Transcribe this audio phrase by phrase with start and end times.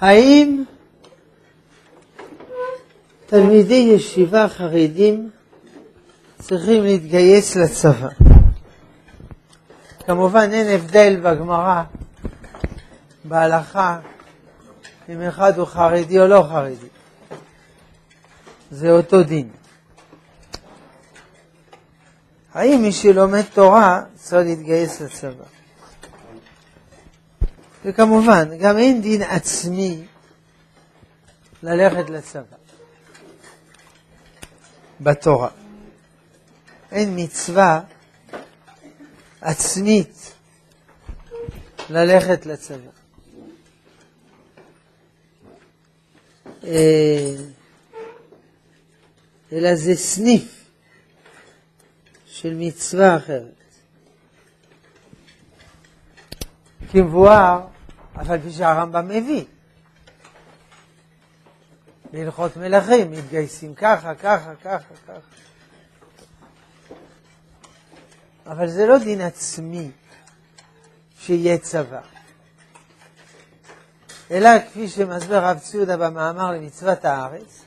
[0.00, 0.64] האם
[3.26, 5.30] תלמידי ישיבה חרדים
[6.38, 8.08] צריכים להתגייס לצבא?
[10.06, 11.82] כמובן אין הבדל בגמרא,
[13.24, 13.98] בהלכה,
[15.08, 16.88] אם אחד הוא חרדי או לא חרדי.
[18.70, 19.48] זה אותו דין.
[22.54, 25.44] האם מי שלומד תורה צריך להתגייס לצבא?
[27.86, 30.06] וכמובן, גם אין דין עצמי
[31.62, 32.56] ללכת לצבא
[35.00, 35.48] בתורה.
[36.92, 37.80] אין מצווה
[39.40, 40.32] עצמית
[41.90, 42.90] ללכת לצבא.
[46.64, 47.36] אה,
[49.52, 50.64] אלא זה סניף
[52.26, 53.52] של מצווה אחרת.
[56.92, 57.75] כמבואר,
[58.20, 59.44] אף על פי שהרמב"ם מביא.
[62.12, 65.20] בהלכות מלכים מתגייסים ככה, ככה, ככה, ככה.
[68.46, 69.90] אבל זה לא דין עצמי
[71.18, 72.00] שיהיה צבא.
[74.30, 77.64] אלא כפי שמסביר רב ציודה במאמר למצוות הארץ,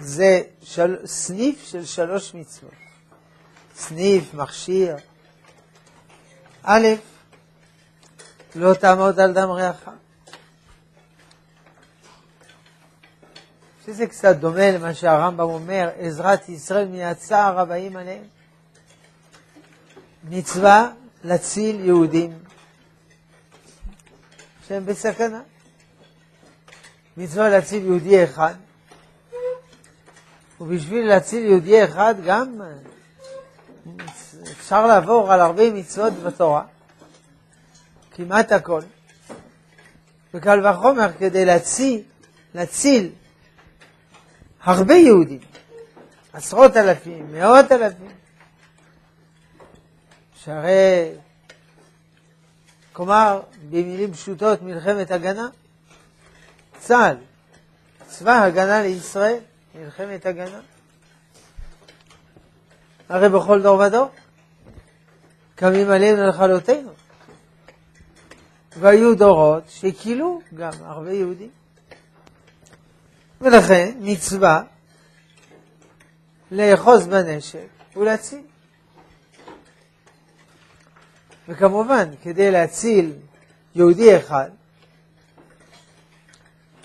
[0.00, 1.06] זה של...
[1.06, 2.72] סניף של שלוש מצוות.
[3.76, 4.96] סניף, מכשיר.
[6.62, 6.86] א',
[8.54, 9.88] לא תעמוד על דם רעך.
[13.86, 18.24] שזה קצת דומה למה שהרמב"ם אומר, עזרת ישראל מן הצער הבאים עליהם.
[20.28, 20.92] מצווה
[21.24, 22.38] להציל יהודים
[24.68, 25.40] שהם בסכנה.
[27.16, 28.54] מצווה להציל יהודי אחד,
[30.60, 32.60] ובשביל להציל יהודי אחד גם
[34.42, 36.64] אפשר לעבור על הרבה מצוות בתורה,
[38.24, 38.80] כמעט הכל.
[40.34, 42.02] וקל וחומר כדי להציל,
[42.54, 43.10] להציל
[44.62, 45.40] הרבה יהודים,
[46.32, 48.10] עשרות אלפים, מאות אלפים,
[50.36, 51.10] שהרי,
[52.92, 55.48] כלומר, במילים פשוטות, מלחמת הגנה,
[56.78, 57.16] צה"ל,
[58.06, 59.38] צבא הגנה לישראל,
[59.74, 60.60] מלחמת הגנה.
[63.08, 64.10] הרי בכל דור ודור
[65.54, 67.01] קמים עלינו לכלותנו.
[68.76, 71.50] והיו דורות שכילו גם הרבה יהודים.
[73.40, 74.62] ולכן מצווה
[76.50, 77.66] לאחוז בנשק
[77.96, 78.42] ולהציל.
[81.48, 83.12] וכמובן, כדי להציל
[83.74, 84.50] יהודי אחד,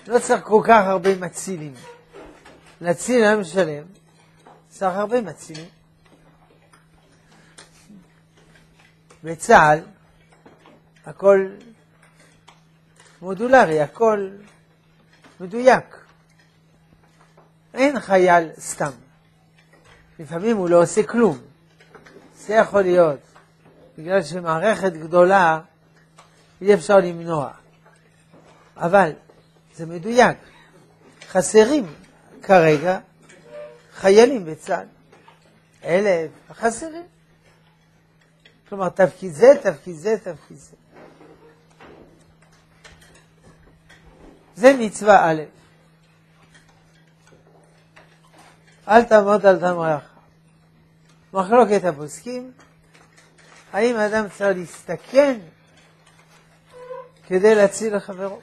[0.07, 1.73] לא צריך כל כך הרבה מצילים.
[2.81, 3.83] להציל עם שלם,
[4.69, 5.69] צריך הרבה מצילים.
[9.23, 9.79] בצה"ל
[11.05, 11.47] הכל
[13.21, 14.29] מודולרי, הכל
[15.39, 15.95] מדויק.
[17.73, 18.91] אין חייל סתם.
[20.19, 21.37] לפעמים הוא לא עושה כלום.
[22.35, 23.19] זה יכול להיות
[23.97, 25.59] בגלל שמערכת גדולה
[26.61, 27.51] אי אפשר למנוע.
[28.77, 29.11] אבל
[29.75, 30.37] זה מדויק.
[31.27, 31.85] חסרים
[32.41, 32.99] כרגע
[33.93, 34.85] חיילים בצה"ל.
[35.83, 37.05] אלף, חסרים.
[38.69, 40.75] כלומר, תפקיד זה, תפקיד זה, תפקיד זה.
[44.57, 45.41] זה מצווה א'.
[48.87, 50.03] אל תעמוד על דם רעך.
[51.33, 52.51] מחלוקת הפוסקים,
[53.73, 55.39] האם האדם צריך להסתכן
[57.27, 58.39] כדי להציל לחברו?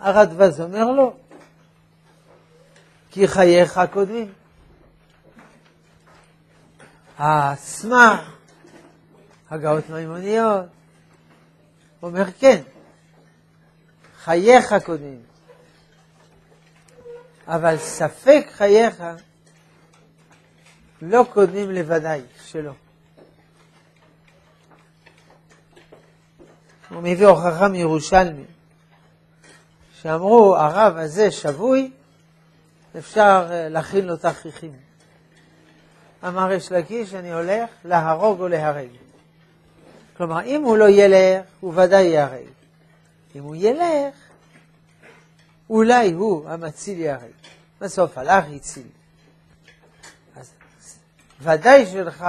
[0.00, 1.16] הרדב"ז אומר לו,
[3.10, 4.32] כי חייך קודמים.
[7.18, 8.30] האסמה,
[9.50, 10.66] הגאות מימוניות,
[12.02, 12.62] אומר כן,
[14.18, 15.22] חייך קודמים.
[17.46, 19.02] אבל ספק חייך
[21.02, 22.72] לא קודמים לוודאי שלא.
[26.88, 28.44] הוא מביא הוכחה מירושלמי,
[30.00, 31.90] שאמרו, הרב הזה שבוי,
[32.98, 34.72] אפשר אה, להכין לו תכריכים.
[36.26, 38.88] אמר יש לקיש, אני הולך להרוג או להרג.
[40.16, 42.46] כלומר, אם הוא לא ילך, הוא ודאי ייהרג.
[43.34, 44.14] אם הוא ילך,
[45.70, 47.32] אולי הוא המציל ייהרג.
[47.80, 48.86] בסוף הלך, הציל.
[50.36, 50.52] אז
[51.40, 52.24] ודאי שלך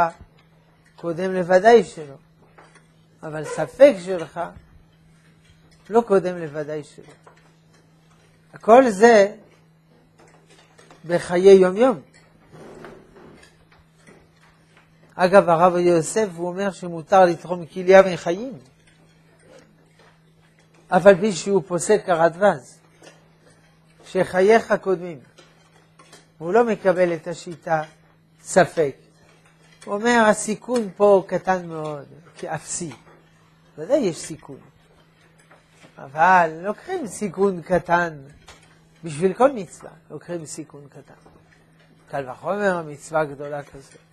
[0.96, 2.16] קודם לוודאי שלו,
[3.24, 4.40] אבל ספק שלך
[5.90, 7.14] לא קודם לוודאי שלו.
[8.54, 9.36] הכל זה
[11.08, 12.02] בחיי יום-יום.
[15.16, 18.54] אגב, הרב יוסף, הוא אומר שמותר לתרום כליה מחיים,
[20.92, 22.80] אבל בלי שהוא פוסק הרדווז,
[24.06, 25.20] שחייך קודמים.
[26.38, 27.84] הוא לא מקבל את השיטה
[28.42, 28.96] ספק.
[29.86, 32.06] הוא אומר, הסיכון פה קטן מאוד,
[32.38, 32.92] כאפסי.
[33.78, 34.60] ודאי יש סיכון.
[35.98, 38.18] אבל לוקחים סיכון קטן
[39.04, 41.14] בשביל כל מצווה, לוקחים סיכון קטן.
[42.12, 44.13] קל וחומר מצווה גדולה כזאת.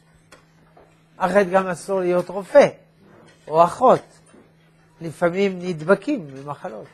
[1.21, 2.69] אחרת גם אסור להיות רופא
[3.49, 4.03] או אחות.
[5.01, 6.87] לפעמים נדבקים במחלות.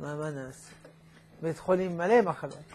[0.00, 0.72] מה, מה נעשה?
[1.42, 2.72] בית חולים מלא מחלות.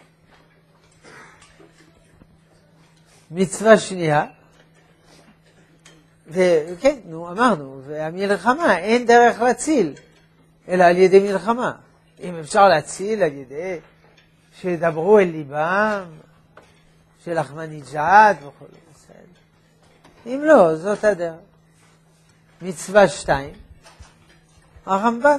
[3.30, 4.26] מצווה שנייה,
[6.26, 9.94] וכן, נו, אמרנו, והמלחמה, אין דרך להציל,
[10.68, 11.72] אלא על ידי מלחמה.
[12.20, 13.78] אם אפשר להציל על ידי
[14.60, 16.04] שידברו אל ליבם
[17.24, 18.83] של אחמדינג'אד וכו'.
[20.26, 21.34] אם לא, זאת הדרך.
[22.62, 23.54] מצווה שתיים,
[24.86, 25.38] הרמב"ן,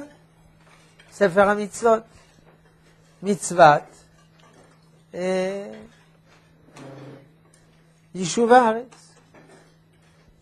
[1.12, 2.02] ספר המצוות,
[3.22, 3.82] מצוות
[5.14, 5.72] אה,
[8.14, 9.12] יישוב הארץ,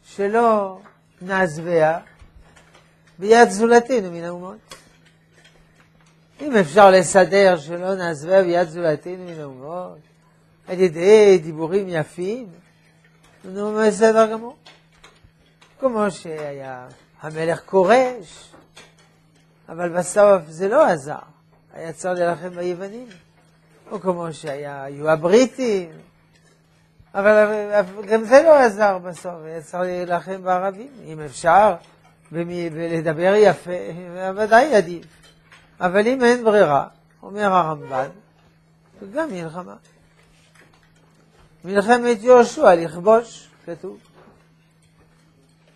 [0.05, 0.81] שלא
[1.23, 1.99] נעזביה
[3.19, 4.75] ביד זולתנו מן האומות.
[6.41, 9.99] אם אפשר לסדר שלא נעזביה ביד זולתנו מן האומות,
[10.69, 12.47] על ידי דיבורים יפים,
[13.45, 14.57] נו, בסדר גמור.
[15.81, 16.87] כמו שהיה
[17.21, 18.53] המלך כורש,
[19.69, 21.19] אבל בסוף זה לא עזר,
[21.73, 23.09] היה צריך להילחם ביוונים,
[23.91, 25.91] או כמו שהיו הבריטים,
[27.15, 27.71] אבל
[28.07, 31.75] גם זה לא עזר בסוף, היה צריך להילחם בערבים, אם אפשר,
[32.33, 33.71] ולדבר יפה,
[34.37, 35.07] ודאי עדיף.
[35.81, 36.87] אבל אם אין ברירה,
[37.23, 38.09] אומר הרמב"ן,
[39.13, 39.75] גם מלחמה.
[41.65, 43.99] מלחמת יהושע, לכבוש, כתוב.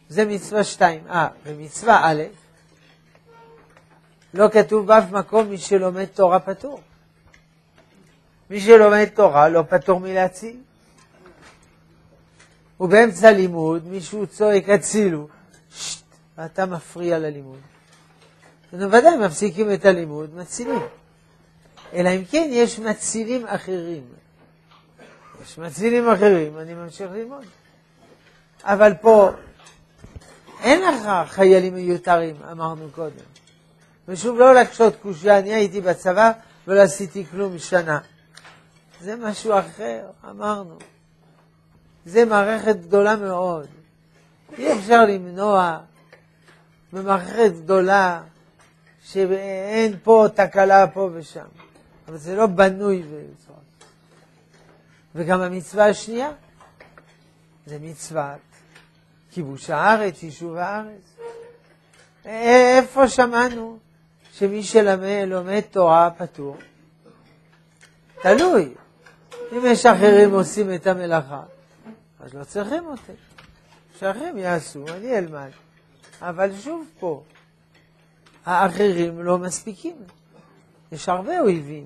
[0.08, 1.00] זה מצווה שתיים.
[1.10, 2.22] אה, במצווה א',
[4.34, 6.80] לא כתוב באף מקום מי שלומד תורה פטור.
[8.50, 10.56] מי שלומד תורה לא פטור מלהציל.
[12.80, 15.28] ובאמצע לימוד מישהו צועק הצילו,
[15.70, 16.04] שט,
[16.38, 17.58] ואתה מפריע ללימוד.
[18.72, 20.82] בוודאי מפסיקים את הלימוד, מצילים.
[21.92, 24.02] אלא אם כן יש מצילים אחרים.
[25.42, 27.44] יש מצילים אחרים, אני ממשיך ללמוד.
[28.64, 29.30] אבל פה
[30.62, 33.28] אין לך חיילים מיותרים, אמרנו קודם.
[34.08, 36.32] ושוב, לא להקשות קושייה, אני הייתי בצבא
[36.66, 37.98] ולא עשיתי כלום שנה.
[39.00, 40.00] זה משהו אחר,
[40.30, 40.78] אמרנו.
[42.06, 43.66] זה מערכת גדולה מאוד.
[44.58, 45.78] אי אפשר למנוע
[46.92, 48.22] במערכת גדולה
[49.02, 51.46] שאין פה תקלה פה ושם.
[52.08, 53.58] אבל זה לא בנוי בצורה.
[55.14, 56.30] וגם המצווה השנייה
[57.66, 58.38] זה מצוות
[59.30, 61.16] כיבוש הארץ, יישוב הארץ.
[62.24, 63.78] איפה שמענו
[64.32, 66.56] שמי שלומד תורה פטור?
[68.22, 68.74] תלוי.
[69.52, 71.42] אם יש אחרים עושים את המלאכה,
[72.20, 73.12] אז לא צריכים אותי.
[73.98, 75.50] שאחרים יעשו, אני אלמד.
[76.20, 77.22] אבל שוב פה,
[78.46, 79.96] האחרים לא מספיקים.
[80.92, 81.84] יש הרבה אויבים.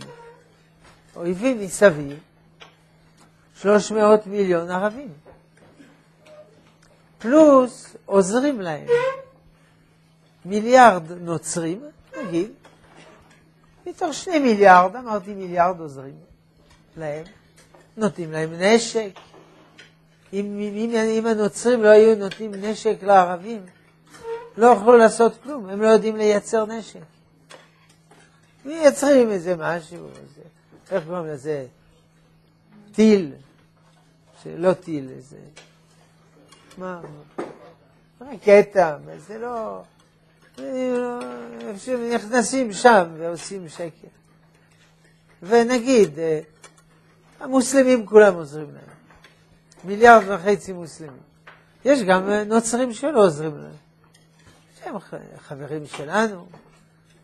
[1.17, 2.19] אויבים מסביב,
[3.63, 5.09] 300 מיליון ערבים.
[7.19, 8.87] פלוס עוזרים להם.
[10.45, 11.81] מיליארד נוצרים,
[12.23, 12.51] נגיד,
[13.87, 16.15] מתוך שני מיליארד, אמרתי מיליארד עוזרים
[16.97, 17.25] להם,
[17.97, 19.11] נותנים להם נשק.
[20.33, 23.67] אם, אם, אם הנוצרים לא היו נותנים נשק לערבים,
[24.57, 27.01] לא יכלו לעשות כלום, הם לא יודעים לייצר נשק.
[28.65, 30.43] מייצרים איזה משהו, איזה,
[30.91, 31.67] איך קוראים לזה?
[32.93, 33.33] טיל,
[34.43, 35.37] שלא טיל, איזה...
[36.79, 37.01] מה?
[38.21, 38.97] רקטה,
[39.29, 39.83] זה לא...
[42.15, 44.09] נכנסים שם ועושים שקר.
[45.43, 46.41] ונגיד, אה,
[47.41, 48.95] המוסלמים כולם עוזרים להם.
[49.85, 51.17] מיליארד וחצי מוסלמים.
[51.85, 53.73] יש גם אה, נוצרים שלא עוזרים להם.
[54.79, 54.95] שהם
[55.39, 56.47] חברים שלנו.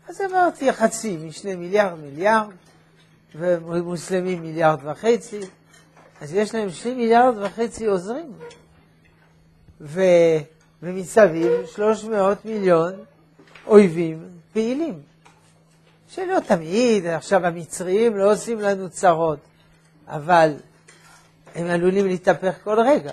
[0.07, 2.51] אז אמרתי חצי משני מיליארד, מיליארד,
[3.35, 5.39] ומוסלמים מיליארד וחצי.
[6.21, 8.33] אז יש להם שני מיליארד וחצי עוזרים.
[9.81, 10.01] ו...
[10.83, 12.93] ומסביב 300 מיליון
[13.67, 15.01] אויבים פעילים.
[16.09, 19.39] שלא תמיד, עכשיו המצרים לא עושים לנו צרות,
[20.07, 20.53] אבל
[21.55, 23.11] הם עלולים להתהפך כל רגע.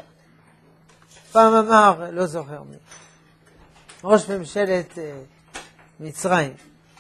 [1.33, 2.77] פעם אמר, לא זוכר מי,
[4.05, 4.99] ראש ממשלת uh,
[6.01, 6.53] מצרים,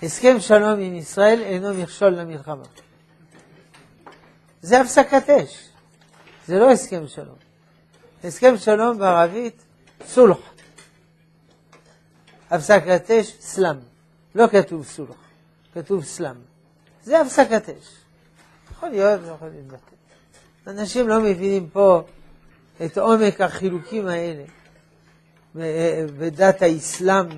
[0.02, 2.64] הסכם שלום עם ישראל אינו מכשול למלחמה.
[4.62, 5.65] זה הפסקת אש,
[6.46, 7.36] זה לא הסכם שלום.
[8.24, 9.62] הסכם שלום בערבית,
[10.06, 10.38] סולח.
[12.50, 13.76] הפסקת אש, סלאם.
[14.34, 15.16] לא כתוב סולח,
[15.74, 16.34] כתוב סלאם.
[17.02, 17.96] זה הפסקת אש.
[18.70, 19.96] יכול להיות, לא יכול להתבטא.
[20.66, 22.02] אנשים לא מבינים פה
[22.84, 24.44] את עומק החילוקים האלה
[26.18, 27.28] בדת האסלאם,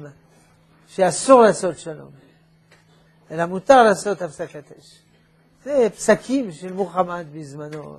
[0.88, 2.11] שאסור לעשות שלום,
[3.31, 4.99] אלא מותר לעשות הפסקת אש.
[5.65, 7.99] זה פסקים של מוחמד בזמנו.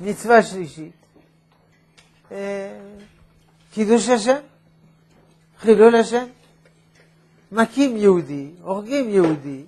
[0.00, 0.92] מצווה שלישית,
[2.32, 2.80] אה,
[3.72, 4.38] קידוש השם,
[5.58, 6.26] חילול השם.
[7.52, 9.64] מכים יהודי, הורגים יהודי,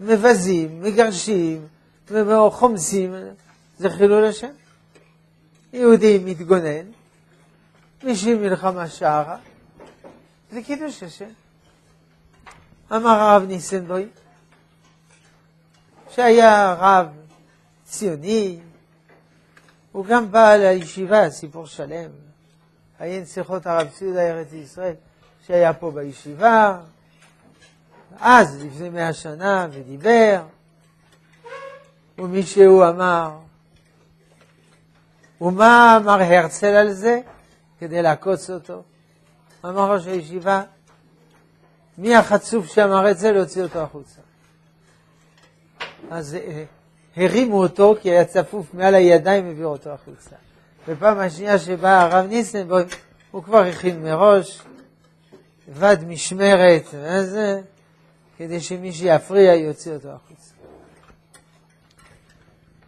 [0.00, 1.66] מבזים, מגרשים,
[2.50, 3.14] חומסים,
[3.78, 4.50] זה חילול השם.
[5.72, 6.86] יהודי מתגונן,
[8.04, 9.38] בשביל מלחמה שערה,
[10.52, 11.30] זה קידוש השם.
[12.92, 14.08] אמר הרב ניסנבוים,
[16.10, 17.06] שהיה רב
[17.84, 18.58] ציוני,
[19.92, 22.10] הוא גם בא לישיבה, סיפור שלם,
[22.98, 24.94] עיין שיחות הרב ציודה ארץ ישראל,
[25.46, 26.80] שהיה פה בישיבה,
[28.20, 30.42] אז, לפני מאה שנה, ודיבר,
[32.18, 33.38] ומישהו אמר,
[35.40, 37.20] ומה אמר הרצל על זה?
[37.78, 38.82] כדי לעקוץ אותו.
[39.64, 40.62] אמר ראש הישיבה,
[41.98, 43.32] מי החצוף שאמר את זה?
[43.32, 44.20] להוציא אותו החוצה.
[46.10, 46.64] אז אה,
[47.16, 50.36] הרימו אותו, כי היה צפוף מעל הידיים, הביאו אותו החוצה.
[50.88, 52.86] בפעם השנייה שבא הרב ניסנבוים,
[53.30, 54.62] הוא כבר הכין מראש,
[55.68, 57.60] ועד משמרת, וזה,
[58.36, 60.54] כדי שמי שיפריע יוציא אותו החוצה.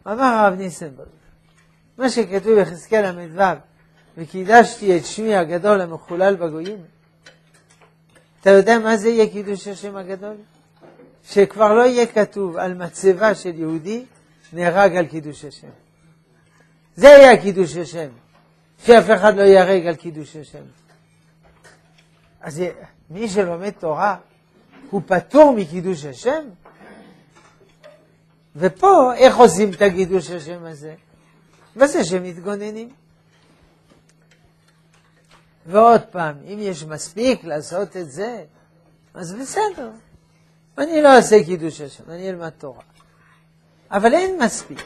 [0.06, 1.08] אמר הרב ניסנבוים,
[1.98, 3.42] מה שכתוב בחזקאל ל"ו,
[4.18, 6.78] וקידשתי את שמי הגדול המחולל בגויים,
[8.40, 10.36] אתה יודע מה זה יהיה קידוש השם הגדול?
[11.24, 14.04] שכבר לא יהיה כתוב על מצבה של יהודי
[14.52, 15.68] נהרג על קידוש השם.
[16.96, 18.08] זה יהיה קידוש השם,
[18.84, 20.64] שאף אחד לא ייהרג על קידוש השם.
[22.40, 22.62] אז
[23.10, 24.16] מי שלומד תורה,
[24.90, 26.44] הוא פטור מקידוש השם?
[28.56, 30.94] ופה, איך עושים את הקידוש השם הזה?
[31.76, 32.88] בזה שמתגוננים.
[35.66, 38.44] ועוד פעם, אם יש מספיק לעשות את זה,
[39.14, 39.90] אז בסדר.
[40.78, 42.82] אני לא אעשה קידוש השם, אני אלמד תורה.
[43.92, 44.78] אבל אין מספיק.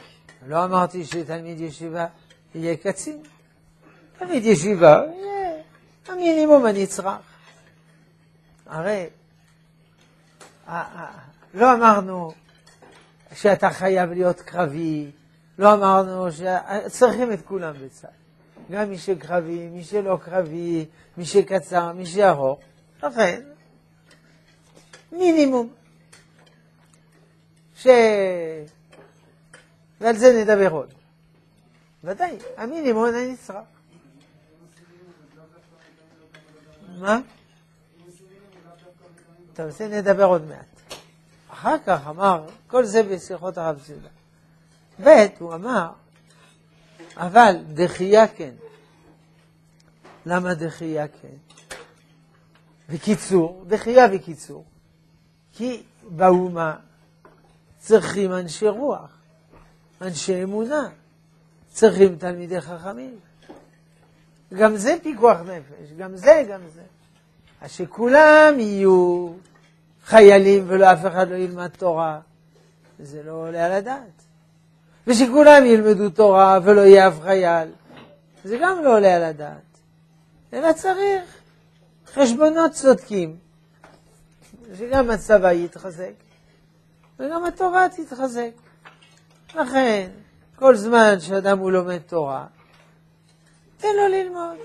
[0.47, 2.07] לא אמרתי שתלמיד ישיבה
[2.55, 3.23] יהיה קצין.
[4.19, 5.63] תלמיד ישיבה יהיה
[6.09, 7.07] המינימום הנצרך.
[8.67, 9.07] הרי
[11.55, 12.33] לא אמרנו
[13.35, 15.11] שאתה חייב להיות קרבי,
[15.59, 18.75] לא אמרנו שצריכים את כולם בצה"ל.
[18.77, 20.87] גם מי שקרבי, מי שלא קרבי,
[21.17, 22.59] מי שקצר, מי שארוך.
[23.03, 23.41] לכן,
[25.13, 25.69] מינימום.
[27.77, 27.87] ש...
[30.07, 30.93] ועל זה נדבר עוד.
[32.05, 33.57] ודאי, המינימום הנצרך.
[36.99, 37.21] מה?
[39.55, 40.99] טוב, זה נדבר עוד מעט.
[41.49, 44.09] אחר כך אמר, כל זה בשיחות הרב ציודה.
[45.05, 45.91] ב', הוא אמר,
[47.17, 48.55] אבל דחייה כן.
[50.27, 51.37] למה דחייה כן?
[52.89, 54.65] וקיצור, דחייה וקיצור.
[55.53, 56.77] כי באומה
[57.79, 59.16] צריכים אנשי רוח,
[60.01, 60.89] אנשי אמונה,
[61.69, 63.19] צריכים תלמידי חכמים.
[64.55, 66.83] גם זה פיקוח נפש, גם זה, גם זה.
[67.61, 69.33] אז שכולם יהיו
[70.05, 72.21] חיילים ולא אף אחד לא ילמד תורה,
[72.99, 74.23] זה לא עולה על הדעת.
[75.07, 77.69] ושכולם ילמדו תורה ולא יהיה אף חייל,
[78.45, 79.61] זה גם לא עולה על הדעת.
[80.53, 81.25] אלא צריך
[82.07, 83.37] חשבונות צודקים,
[84.79, 86.13] שגם הצבא יתחזק
[87.19, 88.51] וגם התורה תתחזק.
[89.55, 90.09] לכן,
[90.57, 92.47] כל זמן שאדם הוא לומד תורה,
[93.77, 94.57] תן לו ללמוד.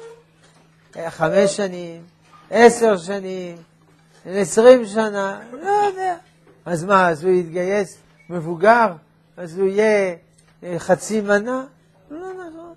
[1.10, 2.04] חמש שנים,
[2.50, 3.58] עשר שנים,
[4.26, 6.16] עשרים שנה, לא יודע.
[6.66, 7.98] אז מה, אז הוא יתגייס
[8.30, 8.94] מבוגר?
[9.38, 10.16] אז הוא יהיה
[10.64, 11.66] אה, חצי מנה?
[12.12, 12.74] לא נכון.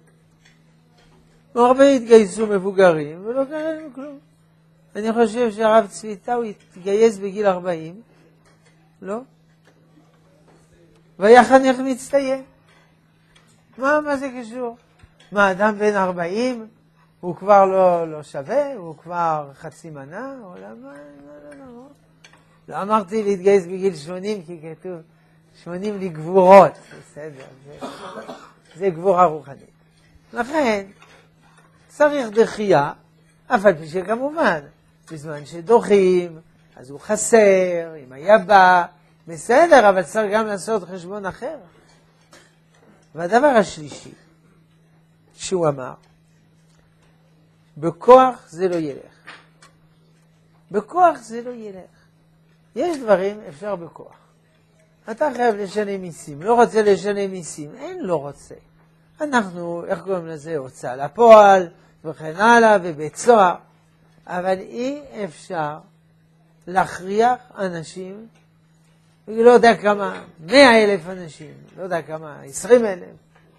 [1.55, 4.19] הרבה התגייסו מבוגרים ולא קרה להם כלום.
[4.97, 8.01] אני חושב שהרב צביטאו התגייס בגיל 40,
[9.03, 9.19] לא?
[11.19, 12.43] והיה חנך מצטיין.
[13.79, 14.77] מה, מה זה קשור?
[15.33, 16.67] מה, אדם בן 40
[17.21, 18.75] הוא כבר לא, לא שווה?
[18.75, 20.35] הוא כבר חצי מנה?
[20.43, 20.93] או למה?
[21.27, 21.87] לא, לא, לא.
[22.69, 25.01] לא אמרתי להתגייס בגיל 80 כי כתוב
[25.63, 27.87] 80 לגבורות, בסדר, זה,
[28.77, 29.71] זה גבורה רוחנית.
[30.33, 30.87] לכן,
[31.89, 32.93] צריך דחייה,
[33.47, 34.61] אף על פי שכמובן,
[35.13, 36.39] בזמן שדוחים,
[36.77, 38.85] אז הוא חסר, אם היה בא,
[39.29, 41.57] בסדר, אבל צריך גם לעשות חשבון אחר.
[43.15, 44.15] והדבר השלישי,
[45.35, 45.95] שהוא אמר,
[47.77, 49.15] בכוח זה לא ילך.
[50.71, 51.95] בכוח זה לא ילך.
[52.77, 54.17] יש דברים אפשר בכוח.
[55.11, 58.55] אתה חייב לשלם מיסים, לא רוצה לשלם מיסים, אין לא רוצה.
[59.21, 61.69] אנחנו, איך קוראים לזה, הוצאה לפועל
[62.05, 63.55] וכן הלאה, ובית סוהר,
[64.27, 65.79] אבל אי אפשר
[66.67, 68.29] להכריח אנשים,
[69.29, 73.17] לא יודע כמה, מאה אלף אנשים, לא יודע כמה, עשרים אלף,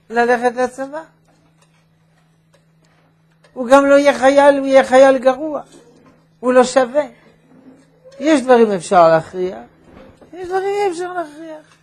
[0.09, 1.03] ללכת לצבא.
[3.53, 5.61] הוא גם לא יהיה חייל, הוא יהיה חייל גרוע.
[6.39, 7.03] הוא לא שווה.
[8.19, 9.57] יש דברים אפשר להכריח,
[10.33, 11.75] יש דברים אפשר להכריח.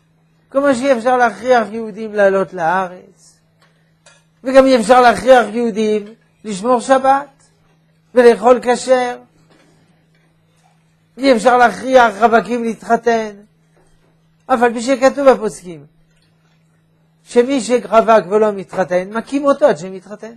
[0.51, 3.39] כמו שאי אפשר להכריח יהודים לעלות לארץ,
[4.45, 6.05] וגם אי אפשר להכריח יהודים
[6.45, 7.29] לשמור שבת
[8.15, 9.19] ולאכול כשר.
[11.19, 13.31] אי אפשר להכריח רווקים להתחתן.
[14.47, 15.87] אף על פי שכתוב בפוסקים,
[17.25, 20.33] שמי שרווק ולא מתחתן, מכים אותו עד שמתחתן.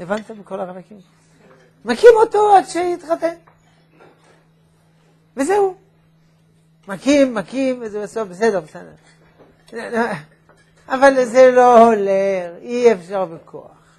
[0.00, 0.98] הבנתם כל הרווקים?
[1.84, 3.34] מכים אותו עד שיתחתן.
[5.36, 5.76] וזהו.
[6.88, 8.92] מכים, מכים, וזה בסוף בסדר, בסדר.
[10.88, 13.98] אבל זה לא הולך, אי אפשר בכוח,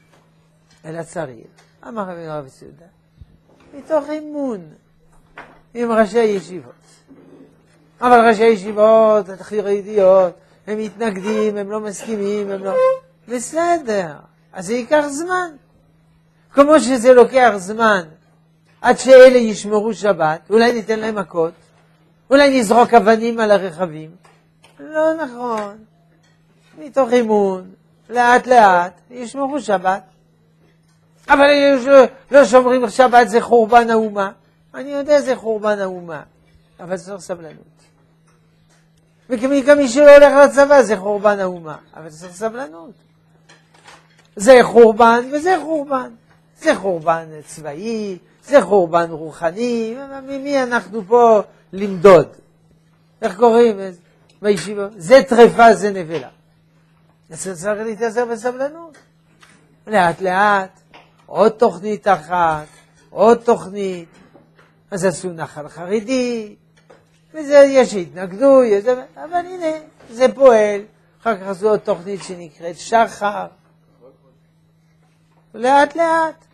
[0.86, 1.48] אלא צריך.
[1.88, 2.86] אמר רבי רבי סעודה,
[3.74, 4.74] מתוך אמון
[5.74, 6.74] עם ראשי ישיבות.
[8.02, 10.34] אבל ראשי ישיבות, החרדיות,
[10.68, 12.74] הם מתנגדים, הם לא מסכימים, הם לא...
[13.28, 14.14] בסדר,
[14.54, 15.52] אז זה ייקח זמן.
[16.54, 18.02] כמו שזה לוקח זמן
[18.82, 21.54] עד שאלה ישמרו שבת, אולי ניתן להם מכות,
[22.30, 24.10] אולי נזרוק אבנים על הרכבים.
[24.80, 25.78] לא נכון.
[26.78, 27.70] מתוך אימון,
[28.10, 30.02] לאט לאט, ישמרו שבת.
[31.30, 31.48] אבל
[32.32, 34.32] לא שומרים שבת זה חורבן האומה.
[34.74, 36.22] אני יודע זה חורבן האומה,
[36.80, 37.75] אבל צריך סבלנות.
[39.30, 42.92] וגם מי שלא הולך לצבא זה חורבן האומה, אבל צריך סבלנות.
[44.36, 46.10] זה חורבן וזה חורבן.
[46.62, 51.42] זה חורבן צבאי, זה חורבן רוחני, ממי אנחנו פה
[51.74, 52.28] למדוד?
[53.22, 53.78] איך קוראים
[54.42, 54.88] בישיבה?
[54.98, 56.30] זה טרפה, זה נבלה.
[57.30, 58.98] אז צריך להתעזר בסבלנות.
[59.88, 60.80] לאט לאט,
[61.26, 62.66] עוד תוכנית אחת,
[63.10, 64.10] עוד תוכנית,
[64.92, 66.56] אז עשו נחל חרדי,
[67.36, 68.62] וזה, יש שהתנגדו,
[69.16, 69.78] אבל הנה,
[70.10, 70.82] זה פועל.
[71.22, 73.48] אחר כך עשו עוד תוכנית שנקראת שחר.
[75.54, 76.46] לאט לאט.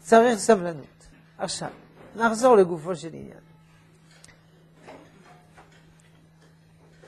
[0.00, 1.06] צריך סבלנות.
[1.38, 1.68] עכשיו,
[2.16, 3.38] נחזור לגופו של עניין.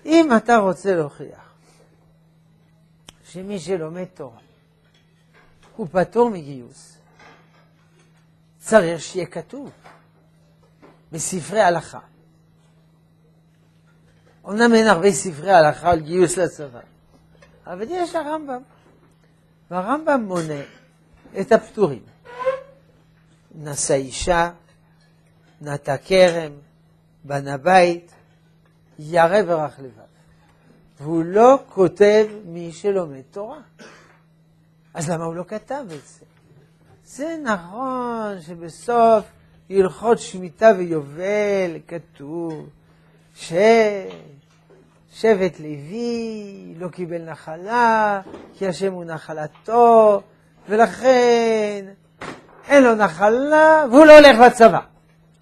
[0.06, 1.54] אם אתה רוצה להוכיח
[3.24, 4.38] שמי שלומד תורה
[5.76, 6.98] הוא פטור מגיוס,
[8.58, 9.70] צריך שיהיה כתוב
[11.12, 12.00] בספרי הלכה.
[14.48, 16.80] אמנם אין הרבה ספרי הלכה על גיוס לצבא,
[17.66, 18.62] אבל יש הרמב"ם,
[19.70, 20.62] והרמב"ם מונה
[21.40, 22.02] את הפטורים.
[23.54, 24.50] נשא אישה,
[25.60, 26.52] נטע כרם,
[27.24, 28.12] בנה בית,
[28.98, 30.06] ירא ורך לבב.
[31.00, 33.60] והוא לא כותב מי שלומד תורה.
[34.94, 36.24] אז למה הוא לא כתב את זה?
[37.04, 39.24] זה נכון שבסוף
[39.70, 42.68] הלכות שמיטה ויובל כתוב
[45.16, 48.20] ששבט לוי לא קיבל נחלה,
[48.54, 50.22] כי השם הוא נחלתו,
[50.68, 51.84] ולכן
[52.68, 54.80] אין לו נחלה, והוא לא הולך לצבא.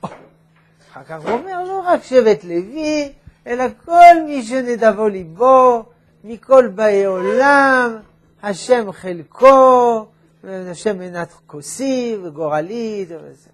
[0.01, 3.13] אחר כך הוא אומר, לא רק שבט לוי,
[3.47, 5.85] אלא כל מי שנדבו ליבו,
[6.25, 7.97] מכל באי עולם,
[8.43, 10.07] השם חלקו,
[10.45, 13.51] השם מנת כוסי וגורלית וזה.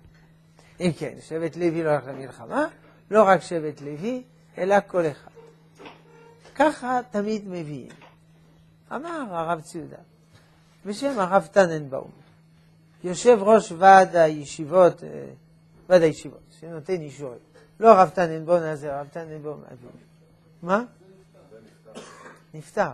[0.81, 2.67] אם כן, שבט לוי לא הולך למלחמה,
[3.11, 4.23] לא רק שבט לוי,
[4.59, 5.40] אלא כל אחד.
[6.55, 7.93] ככה תמיד מביאים.
[8.93, 9.97] אמר הרב ציודה,
[10.87, 12.11] בשם הרב טננבאום,
[13.05, 15.09] יושב ראש ועד הישיבות, אה,
[15.89, 17.39] ועד הישיבות, שנותן אישורים.
[17.81, 19.91] לא הרב טננבון הזה, הרב טננבון אביו.
[20.63, 20.85] מה?
[22.55, 22.91] נפטר.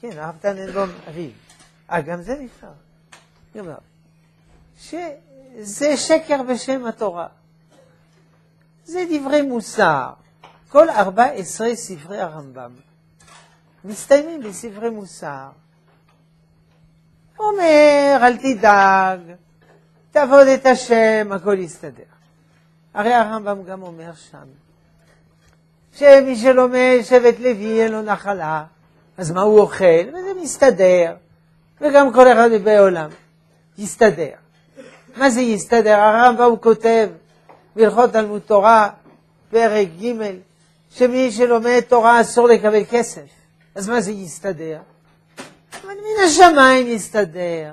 [0.00, 1.30] כן, הרב טננבון אביו.
[1.90, 2.72] אה, גם זה נפטר.
[3.56, 3.64] גם
[4.78, 7.28] שזה שקר בשם התורה.
[8.84, 10.12] זה דברי מוסר.
[10.76, 12.70] כל 14 ספרי הרמב"ם
[13.84, 15.48] מסתיימים בספרי מוסר.
[17.38, 19.20] אומר, אל תדאג,
[20.10, 22.02] תעבוד את השם, הכל יסתדר.
[22.94, 24.46] הרי הרמב"ם גם אומר שם,
[25.94, 28.64] שמי שלומד שבט לוי אין לו נחלה,
[29.16, 30.08] אז מה הוא אוכל?
[30.08, 31.14] וזה מסתדר,
[31.80, 33.10] וגם כל אחד בעולם
[33.78, 34.34] יסתדר.
[35.16, 36.00] מה זה יסתדר?
[36.00, 37.08] הרמב"ם כותב
[37.76, 38.90] בהלכות תלמוד תורה,
[39.50, 40.12] פרק ג',
[40.98, 43.26] שמי שלומד תורה אסור לקבל כסף.
[43.74, 44.78] אז מה זה יסתדר?
[45.82, 47.72] אבל מן השמיים יסתדר.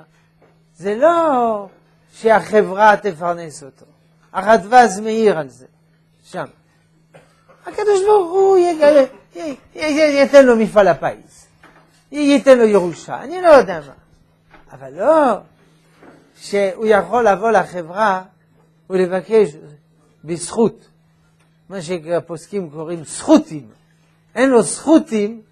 [0.76, 1.68] זה לא
[2.12, 3.86] שהחברה תפרנס אותו.
[4.32, 5.66] הרדווז מעיר על זה,
[6.24, 6.44] שם.
[7.66, 9.04] הקדוש ברוך הוא יגלה,
[9.74, 11.46] ייתן לו מפעל הפיס,
[12.12, 13.92] ייתן לו ירושה, אני לא יודע מה.
[14.72, 15.36] אבל לא
[16.36, 18.22] שהוא יכול לבוא לחברה
[18.90, 19.48] ולבקש
[20.24, 20.88] בזכות,
[21.68, 23.68] מה שהפוסקים קוראים זכותים.
[24.34, 25.42] אין לו זכותים,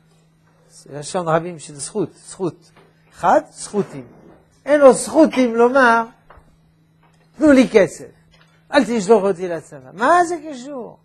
[0.92, 2.70] לשון רבים של זכות, זכות.
[3.12, 4.06] אחד, זכותים.
[4.64, 6.04] אין לו זכותים לומר,
[7.36, 8.06] תנו לי כסף,
[8.72, 9.90] אל תשלוח אותי לצבא.
[9.92, 10.98] מה זה קשור?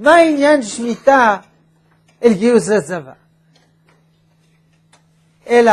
[0.00, 1.36] מה עניין שמיטה
[2.22, 3.12] אל גיוס לצבא?
[5.46, 5.72] אלא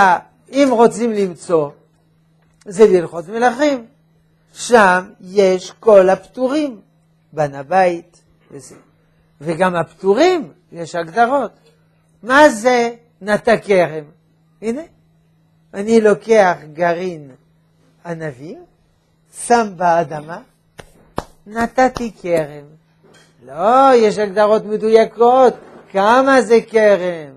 [0.49, 1.71] אם רוצים למצוא,
[2.65, 3.85] זה ללכות מלכים.
[4.53, 6.81] שם יש כל הפטורים,
[7.33, 8.75] בן הבית וזה.
[9.41, 11.51] וגם הפטורים, יש הגדרות.
[12.23, 14.03] מה זה נטע כרם?
[14.61, 14.81] הנה,
[15.73, 17.31] אני לוקח גרעין
[18.05, 18.63] ענבים,
[19.45, 20.39] שם באדמה,
[21.47, 22.65] נתתי כרם.
[23.45, 25.53] לא, יש הגדרות מדויקות,
[25.91, 27.33] כמה זה כרם.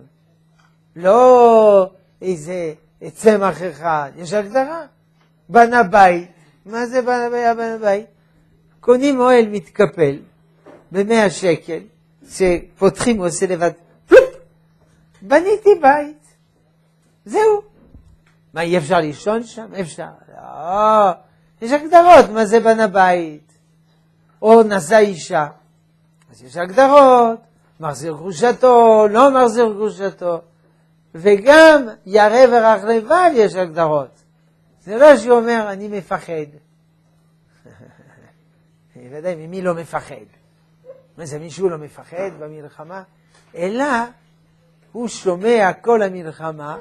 [0.96, 1.90] לא
[2.22, 2.74] איזה
[3.14, 4.86] צמח אחד, יש הגדרה.
[5.48, 6.28] בנה בית,
[6.66, 8.06] מה זה בנה בית?
[8.80, 10.16] קונים אוהל מתקפל
[10.92, 11.80] במאה שקל,
[12.28, 13.70] שפותחים ועושה לבד,
[14.06, 14.34] פלופ,
[15.22, 16.26] בניתי בית,
[17.24, 17.62] זהו.
[18.54, 19.74] מה, אי אפשר לישון שם?
[19.80, 20.08] אפשר.
[20.34, 21.10] לא,
[21.62, 23.50] יש הגדרות מה זה בנה בית.
[24.42, 25.46] או נשא אישה,
[26.30, 27.40] אז יש הגדרות,
[27.80, 30.40] מחזיר גרושתו, לא מחזיר גרושתו.
[31.14, 34.22] וגם ירא ורך לבד יש הגדרות.
[34.80, 36.50] זה לא שהוא אומר, אני מפחד.
[39.10, 40.39] ודאי, ממי לא מפחד?
[41.20, 43.02] מה זה, מישהו לא מפחד במלחמה?
[43.54, 43.84] אלא
[44.92, 46.78] הוא שומע כל המלחמה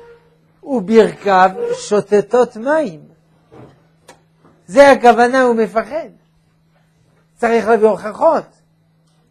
[0.64, 3.02] וברכיו שוטטות מים.
[4.68, 6.10] זה הכוונה, הוא מפחד.
[7.36, 8.46] צריך להביא הוכחות.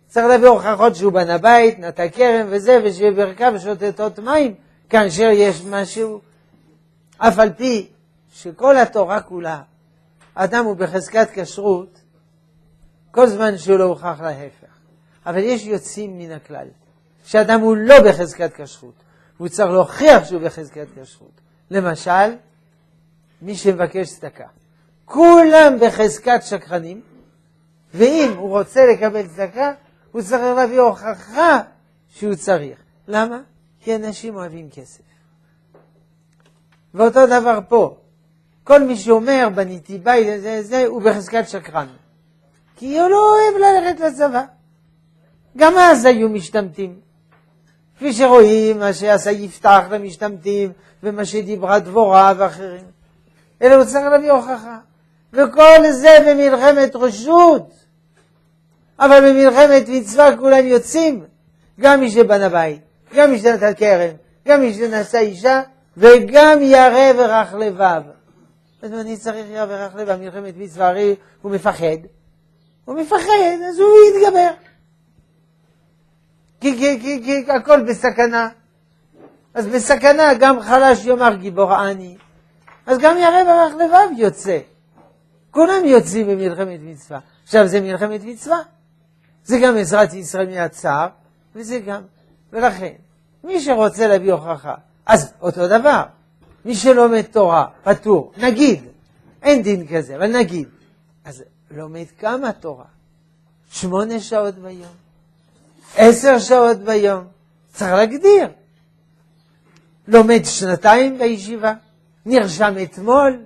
[0.07, 4.55] צריך להביא הוכחות שהוא בנה בית, נטע כרם וזה, ושיהיה ברכיו שוטטות מים.
[4.89, 6.21] כאשר יש משהו,
[7.19, 7.89] אף על פי
[8.33, 9.63] שכל התורה כולה,
[10.35, 12.01] אדם הוא בחזקת כשרות,
[13.11, 14.78] כל זמן שהוא לא הוכח להפך.
[15.29, 16.67] אבל יש יוצאים מן הכלל,
[17.25, 18.95] שאדם הוא לא בחזקת כשרות,
[19.37, 21.41] והוא צריך להוכיח שהוא בחזקת כשרות.
[21.71, 22.35] למשל,
[23.43, 24.47] מי שמבקש צדקה.
[25.05, 27.01] כולם בחזקת שקרנים,
[27.95, 29.73] ואם הוא רוצה לקבל צדקה,
[30.13, 31.61] הוא צריך להביא הוכחה
[32.09, 32.79] שהוא צריך.
[33.09, 33.41] למה?
[33.81, 35.03] כי אנשים אוהבים כסף.
[36.95, 37.97] ואותו דבר פה,
[38.65, 41.89] כל מי שאומר בניתי בית, זה, זה, הוא בחזקת שקרן.
[42.77, 44.58] כי הוא לא אוהב ללכת לצבא.
[45.57, 46.95] גם אז היו משתמטים.
[47.97, 52.85] כפי שרואים, מה שעשה יפתח למשתמטים, ומה שדיברה דבורה ואחרים.
[53.63, 54.79] אלא הוא צריך להביא הוכחה.
[55.33, 57.73] וכל זה במלחמת רשות.
[58.99, 61.25] אבל במלחמת מצווה כולם יוצאים.
[61.81, 62.81] גם מי שבנה בית,
[63.15, 64.15] גם מי שנתן כרם,
[64.49, 65.63] גם מי שנשא אישה,
[65.97, 68.03] וגם ירא ורך לבב.
[68.83, 71.97] אז אני צריך ירא ורך לבב, מלחמת מצווה, הרי הוא מפחד.
[72.85, 74.68] הוא מפחד, אז הוא יתגבר.
[76.61, 78.49] כי, כי, כי, כי הכל בסכנה.
[79.55, 82.17] אז בסכנה גם חלש יאמר גיבור עני.
[82.87, 84.59] אז גם ירא ורך לבב יוצא.
[85.51, 87.21] כולם יוצאים במלחמת מצווה.
[87.45, 88.59] עכשיו זה מלחמת מצווה.
[89.45, 91.09] זה גם עזרת ישראל מהצער,
[91.55, 92.03] וזה גם.
[92.53, 92.93] ולכן,
[93.45, 94.75] מי שרוצה להביא הוכחה,
[95.07, 96.03] אז אותו דבר.
[96.65, 98.85] מי שלומד תורה, פטור, נגיד,
[99.43, 100.69] אין דין כזה, אבל נגיד,
[101.25, 102.85] אז לומד כמה תורה?
[103.71, 104.93] שמונה שעות ביום,
[105.97, 107.25] עשר שעות ביום,
[107.73, 108.49] צריך להגדיר.
[110.09, 111.73] לומד שנתיים בישיבה,
[112.27, 113.37] נרשם אתמול,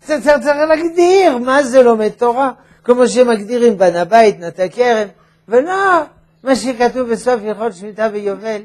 [0.00, 2.52] צריך, צריך, צריך להגדיר מה זה לומד תורה,
[2.84, 5.08] כמו שמגדירים בן הבית, נטע כרם,
[5.48, 6.02] ולא
[6.44, 8.62] מה שכתוב בסוף הלכות שמיטה ויובל,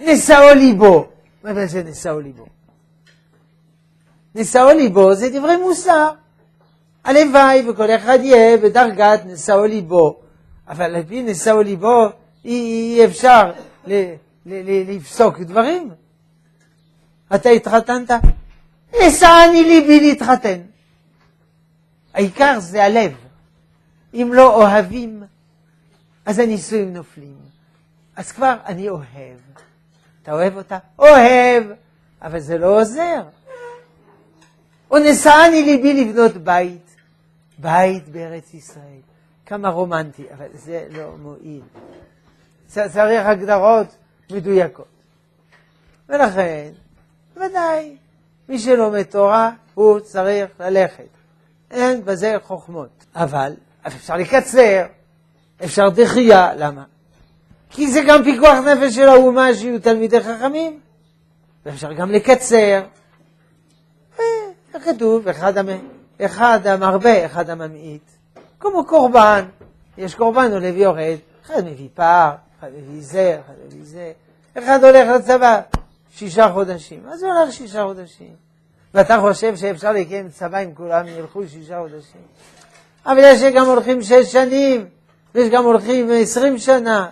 [0.00, 1.06] נשאו ליבו.
[1.44, 2.46] מה זה נשאו ליבו?
[4.34, 6.10] נשאו ליבו זה דברי מוסר.
[7.04, 10.20] הלוואי וכל אחד יהיה בדרגת נשאו ליבו,
[10.70, 12.08] אבל על פי נשאו ליבו
[12.44, 13.52] אי אפשר
[14.66, 15.90] לפסוק דברים.
[17.34, 18.10] אתה התחתנת?
[18.92, 20.60] נשאני ליבי להתחתן.
[22.14, 23.12] העיקר זה הלב.
[24.14, 25.22] אם לא אוהבים,
[26.26, 27.36] אז הנישואים נופלים.
[28.16, 29.38] אז כבר אני אוהב.
[30.22, 30.78] אתה אוהב אותה?
[30.98, 31.64] אוהב,
[32.22, 33.22] אבל זה לא עוזר.
[34.90, 36.96] ונשאני ליבי לבנות בית,
[37.58, 39.09] בית בארץ ישראל.
[39.50, 41.62] כמה רומנטי, אבל זה לא מועיל.
[42.66, 43.86] צריך הגדרות
[44.32, 44.86] מדויקות.
[46.08, 46.70] ולכן,
[47.36, 47.96] ודאי,
[48.48, 51.08] מי שלומד תורה, הוא צריך ללכת.
[51.70, 53.04] אין בזה חוכמות.
[53.14, 53.52] אבל
[53.86, 54.86] אפשר לקצר,
[55.64, 56.84] אפשר דחייה, למה?
[57.70, 60.80] כי זה גם פיקוח נפש של האומה שיהיו תלמידי חכמים,
[61.66, 62.82] ואפשר גם לקצר.
[64.84, 65.68] כתוב, אחד, המ...
[66.20, 68.19] אחד המרבה, אחד הממעיט.
[68.60, 69.44] כמו קורבן,
[69.98, 74.12] יש קורבן, הוא לביא יורד, אחד מביא פער, אחד מביא זה, אחד מביא זה.
[74.58, 75.60] אחד הולך לצבא
[76.14, 78.34] שישה חודשים, אז הוא הולך שישה חודשים.
[78.94, 82.20] ואתה חושב שאפשר לקיים צבא אם כולם ילכו שישה חודשים?
[83.06, 84.88] אבל יש גם הולכים שש שנים,
[85.34, 87.08] ויש גם הולכים עשרים שנה.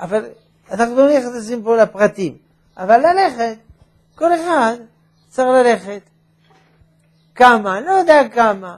[0.00, 0.24] אבל
[0.70, 2.36] אנחנו לא נכנסים פה לפרטים.
[2.76, 3.56] אבל ללכת,
[4.14, 4.74] כל אחד
[5.28, 6.00] צריך ללכת.
[7.34, 8.76] כמה, לא יודע כמה.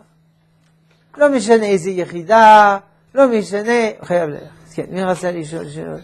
[1.17, 2.79] לא משנה איזה יחידה,
[3.15, 4.47] לא משנה, חייב ללכת.
[4.75, 6.01] כן, מי רצה לשאול שאלות?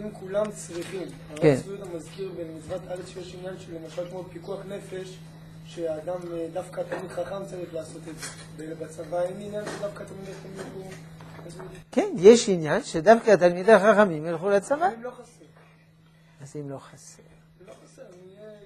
[0.00, 1.48] אם כולם צריכים, כן.
[1.48, 5.18] הרב צבי יהודה מזכיר במצוות א' שיש עניין של למשל כמו פיקוח נפש,
[5.66, 8.28] שהאדם אה, דווקא תלמיד חכם צריך לעשות את זה.
[8.56, 10.90] ובצבא אין עניין שדווקא תלמידי חכמים ילכו...
[11.92, 14.88] כן, יש עניין שדווקא התלמידי החכמים ילכו לצבא.
[14.96, 15.44] אם לא חסר.
[16.42, 17.22] אז אם לא חסר.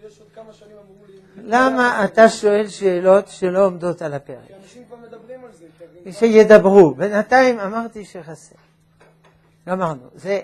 [0.08, 1.14] יש עוד כמה שנים אמרו לי...
[1.44, 4.46] למה אתה שואל שאלות שלא עומדות על הפרק?
[4.46, 6.12] כי אנשים כבר מדברים על זה.
[6.12, 6.94] שידברו.
[6.94, 8.56] בינתיים אמרתי שחסר.
[9.68, 10.02] גמרנו.
[10.14, 10.40] זה,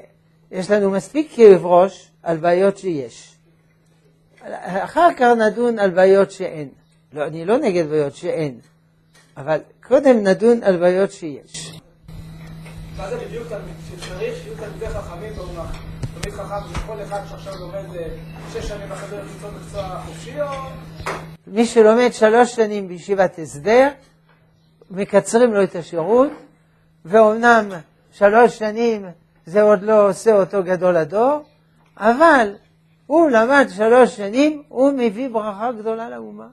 [0.51, 3.37] יש לנו מספיק כאב ראש על בעיות שיש.
[4.61, 6.69] אחר כך נדון על בעיות שאין.
[7.13, 8.61] לא, אני לא נגד בעיות שאין,
[9.37, 11.81] אבל קודם נדון על בעיות שיש.
[12.97, 13.47] מה זה בדיוק?
[13.89, 15.96] שצריך שיהיו תלמידי חכמים באומה.
[16.31, 18.09] תלמיד חכם זה כל אחד שעכשיו לומד אה,
[18.53, 20.49] שש שנים אחרי למצוא מקצוע חופשי או...
[21.47, 23.89] מי שלומד שלוש שנים בישיבת הסדר,
[24.91, 26.31] מקצרים לו את השירות,
[27.05, 27.69] ואומנם
[28.13, 29.07] שלוש שנים
[29.47, 31.43] זה עוד לא עושה אותו גדול הדור,
[31.97, 32.55] אבל
[33.07, 36.49] הוא למד שלוש שנים, הוא מביא ברכה גדולה לאומה.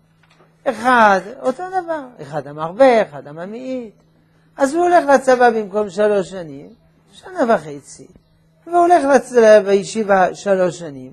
[0.64, 3.94] אחד, אותו דבר, אחד המרבה, אחד הממעיט.
[4.58, 6.70] אז הוא הולך לצבא במקום שלוש שנים,
[7.12, 8.08] שנה וחצי,
[8.68, 11.12] והוא הולך לצבא בישיבה שלוש שנים,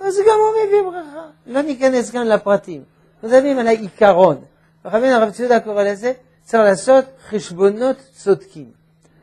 [0.00, 1.26] אז גם הוא מביא ברכה.
[1.46, 2.82] לא ניכנס כאן לפרטים,
[3.22, 4.36] מדברים על העיקרון.
[4.84, 6.12] וחברים, הרב ציודה קורא לזה,
[6.44, 8.70] צריך לעשות חשבונות צודקים.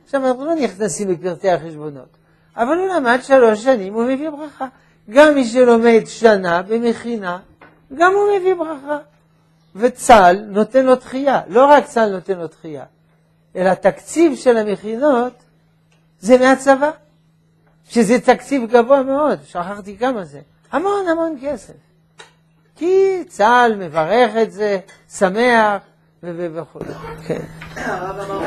[0.06, 2.10] עכשיו, אנחנו לא נכנסים לפרטי החשבונות,
[2.58, 4.68] אבל הוא למד שלוש שנים, הוא מביא ברכה.
[5.10, 7.39] גם מי שלומד שנה במכינה,
[7.96, 8.98] גם הוא מביא ברכה.
[9.76, 12.84] וצה"ל נותן לו דחייה, לא רק צה"ל נותן לו דחייה,
[13.56, 15.34] אלא התקציב של המכינות
[16.20, 16.92] זה מהצבא,
[17.89, 20.41] שזה תקציב גבוה מאוד, שכחתי כמה זה,
[20.72, 21.74] המון המון כסף.
[22.76, 25.82] כי צה"ל מברך את זה, שמח
[26.24, 26.80] וכו'.
[27.28, 27.41] כן.
[27.76, 28.41] הרב אמר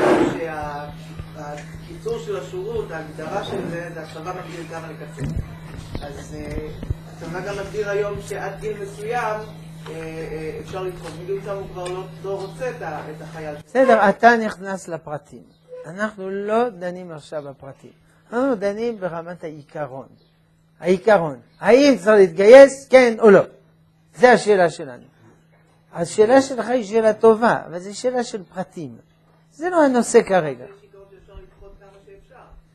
[1.35, 5.31] שהקיצור של השירות, ההגדרה של זה, זה הצבא מגדיר כמה לקצר.
[6.01, 6.67] אז אה,
[7.13, 9.39] הצבא גם מגדיר היום שעד גיל מסוים
[9.89, 11.11] אה, אה, אפשר לדחות.
[11.23, 13.55] בדיוק שם הוא כבר לא- לא רוצה את החייל.
[13.65, 15.43] בסדר, אתה נכנס לפרטים.
[15.85, 18.06] אנחנו לא דנים עכשיו בפרטים.
[18.31, 20.07] אנחנו דנים ברמת העיקרון.
[20.79, 23.41] העיקרון, האם צריך להתגייס, כן או לא?
[24.15, 25.03] זו השאלה שלנו.
[25.93, 28.97] השאלה שלך היא שאלה טובה, אבל זו שאלה של פרטים.
[29.53, 30.65] זה לא הנושא כרגע.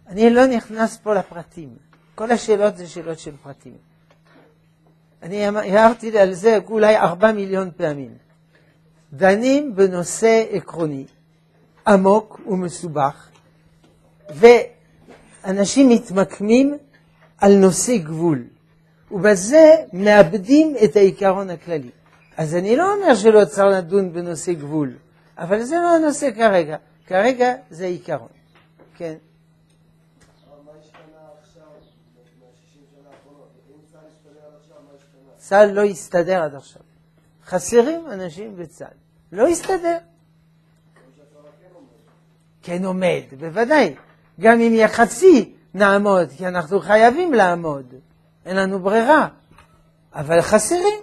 [0.06, 1.76] אני לא נכנס פה לפרטים.
[2.14, 3.76] כל השאלות זה שאלות של פרטים.
[5.22, 8.14] אני אמ- הערתי על זה אולי ארבע מיליון פעמים.
[9.12, 11.06] דנים בנושא עקרוני,
[11.86, 13.28] עמוק ומסובך,
[15.44, 16.78] ואנשים מתמקמים
[17.38, 18.44] על נושא גבול,
[19.10, 21.90] ובזה מאבדים את העיקרון הכללי.
[22.36, 24.92] אז אני לא אומר שלא צריך לדון בנושא גבול,
[25.38, 26.76] אבל זה לא הנושא כרגע.
[27.06, 28.28] כרגע זה עיקרון.
[28.96, 29.14] כן.
[35.36, 36.82] צה"ל לא הסתדר עד עכשיו.
[37.46, 38.96] חסרים אנשים בצה"ל.
[39.32, 39.98] לא הסתדר.
[42.62, 43.94] כן עומד, בוודאי.
[44.42, 47.94] גם אם יחסי נעמוד, כי אנחנו חייבים לעמוד.
[48.46, 49.28] אין לנו ברירה.
[50.14, 51.00] אבל חסרים.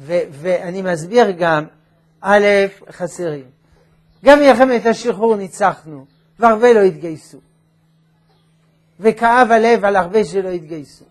[0.00, 1.64] ואני מסביר גם,
[2.20, 2.46] א',
[2.90, 3.44] חסרים.
[4.24, 6.04] גם מלחמת השחרור ניצחנו,
[6.38, 7.38] והרבה לא התגייסו.
[9.00, 11.04] וכאב הלב על הרבה שלא התגייסו.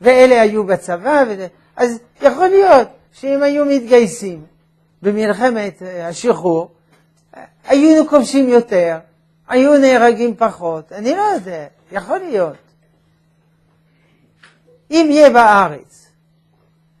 [0.00, 1.46] ואלה היו בצבא, ו...
[1.76, 4.44] אז יכול להיות שאם היו מתגייסים
[5.02, 6.70] במלחמת אה, השחרור,
[7.64, 8.98] היינו כובשים יותר,
[9.48, 12.56] היו נהרגים פחות, אני לא יודע, יכול להיות.
[14.90, 16.10] אם יהיה בארץ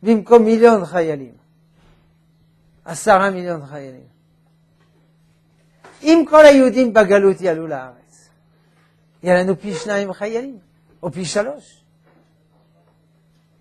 [0.02, 1.32] במקום מיליון חיילים,
[2.84, 4.06] עשרה מיליון חיילים,
[6.02, 8.28] אם כל היהודים בגלות יעלו לארץ,
[9.22, 10.58] יהיה לנו פי שניים חיילים,
[11.02, 11.82] או פי שלוש.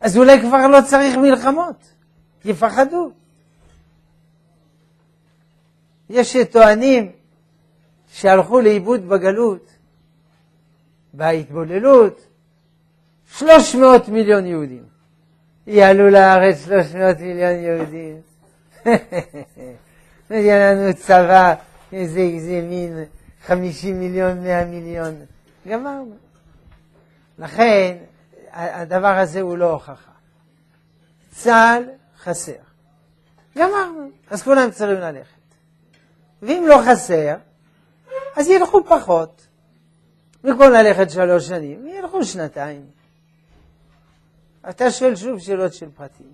[0.02, 1.94] אז אולי כבר לא צריך מלחמות,
[2.46, 3.12] יפחדו.
[6.10, 7.12] יש שטוענים
[8.08, 9.70] שהלכו לאיבוד בגלות,
[11.14, 12.28] בהתבוללות,
[13.32, 14.84] 300 מיליון יהודים.
[15.68, 18.22] יעלו לארץ 300 מיליון יהודים.
[20.30, 21.54] יהיה לנו צבא,
[21.94, 23.06] איזה, איזה מין
[23.46, 25.16] 50 מיליון, 100 מיליון.
[25.68, 26.16] גמרנו.
[27.40, 27.98] לכן,
[28.52, 30.12] הדבר הזה הוא לא הוכחה.
[31.32, 31.84] צה"ל
[32.18, 32.54] חסר.
[33.58, 34.10] גמרנו.
[34.30, 35.35] אז כולם צריכים ללכת.
[36.42, 37.36] ואם לא חסר,
[38.36, 39.48] אז ילכו פחות.
[40.44, 42.86] במקום ללכת שלוש שנים, ילכו שנתיים.
[44.70, 46.34] אתה שואל שוב שאלות של פרטים.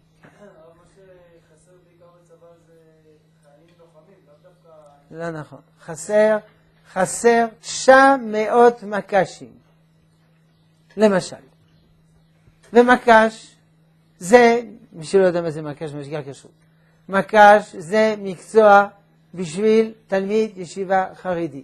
[5.12, 5.60] לא נכון.
[5.82, 6.38] חסר,
[6.94, 9.54] חסר 900 מקשים,
[10.98, 11.36] למשל.
[12.74, 13.56] ומקש
[14.20, 14.62] זה,
[14.94, 16.52] מי שלא יודע מה זה מקש, משגיח כשרות.
[17.10, 18.88] מקש זה מקצוע
[19.34, 21.64] בשביל תלמיד ישיבה חרדי.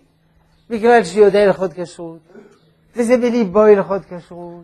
[0.70, 2.20] בגלל שיודע הלכות כשרות,
[2.96, 4.64] וזה בליבו הלכות כשרות,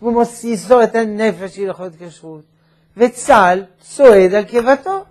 [0.00, 2.44] והוא מוסיס לו את הנפש הלכות כשרות,
[2.96, 5.04] וצה"ל צועד על קיבתו.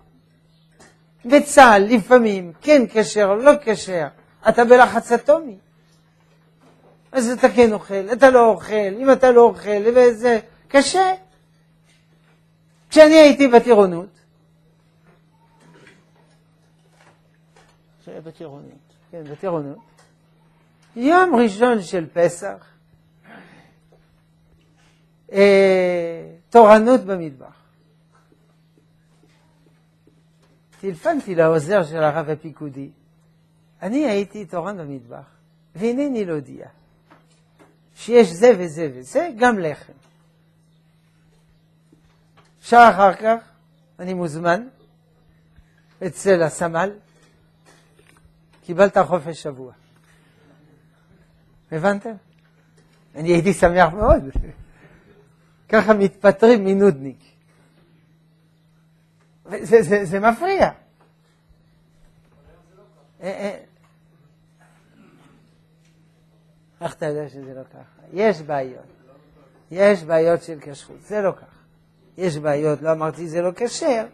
[1.25, 4.07] וצה"ל לפעמים כן כשר, לא כשר,
[4.49, 5.57] אתה בלחץ אטומי.
[7.11, 11.13] אז אתה כן אוכל, אתה לא אוכל, אם אתה לא אוכל, וזה קשה.
[12.89, 14.07] כשאני הייתי בטירונות,
[17.96, 19.77] שהיה בטירונות, כן, בטירונות,
[20.95, 22.65] יום ראשון של פסח,
[25.31, 27.57] אה, תורנות במטבח.
[30.81, 32.89] טלפנתי לעוזר של הרב הפיקודי,
[33.81, 35.25] אני הייתי תורן במטבח,
[35.75, 36.67] והנני להודיע
[37.95, 39.93] שיש זה וזה וזה, גם לחם.
[42.61, 43.49] שעה אחר כך
[43.99, 44.67] אני מוזמן
[46.07, 46.91] אצל הסמל,
[48.67, 49.73] קיבלת חופש שבוע.
[51.71, 52.13] הבנתם?
[53.15, 54.23] אני הייתי שמח מאוד.
[55.69, 57.19] ככה מתפטרים מנודניק.
[59.45, 60.69] זה, זה, זה מפריע.
[63.21, 63.57] אה, אה.
[66.81, 68.01] איך אתה יודע שזה לא ככה?
[68.13, 68.85] יש בעיות.
[69.71, 71.57] יש בעיות של כשרות, זה לא ככה.
[72.17, 74.05] יש בעיות, לא אמרתי זה לא כשר,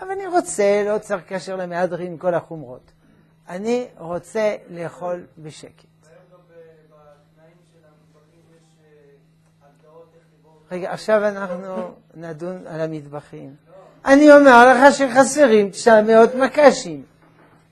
[0.00, 2.92] אבל אני רוצה, לא צריך קשר למהדרין כל החומרות.
[3.48, 5.84] אני רוצה לאכול בשקט.
[10.72, 13.54] רגע, עכשיו אנחנו נדון על המטבחים.
[14.04, 17.02] אני אומר לך שחסרים 900 מקשים.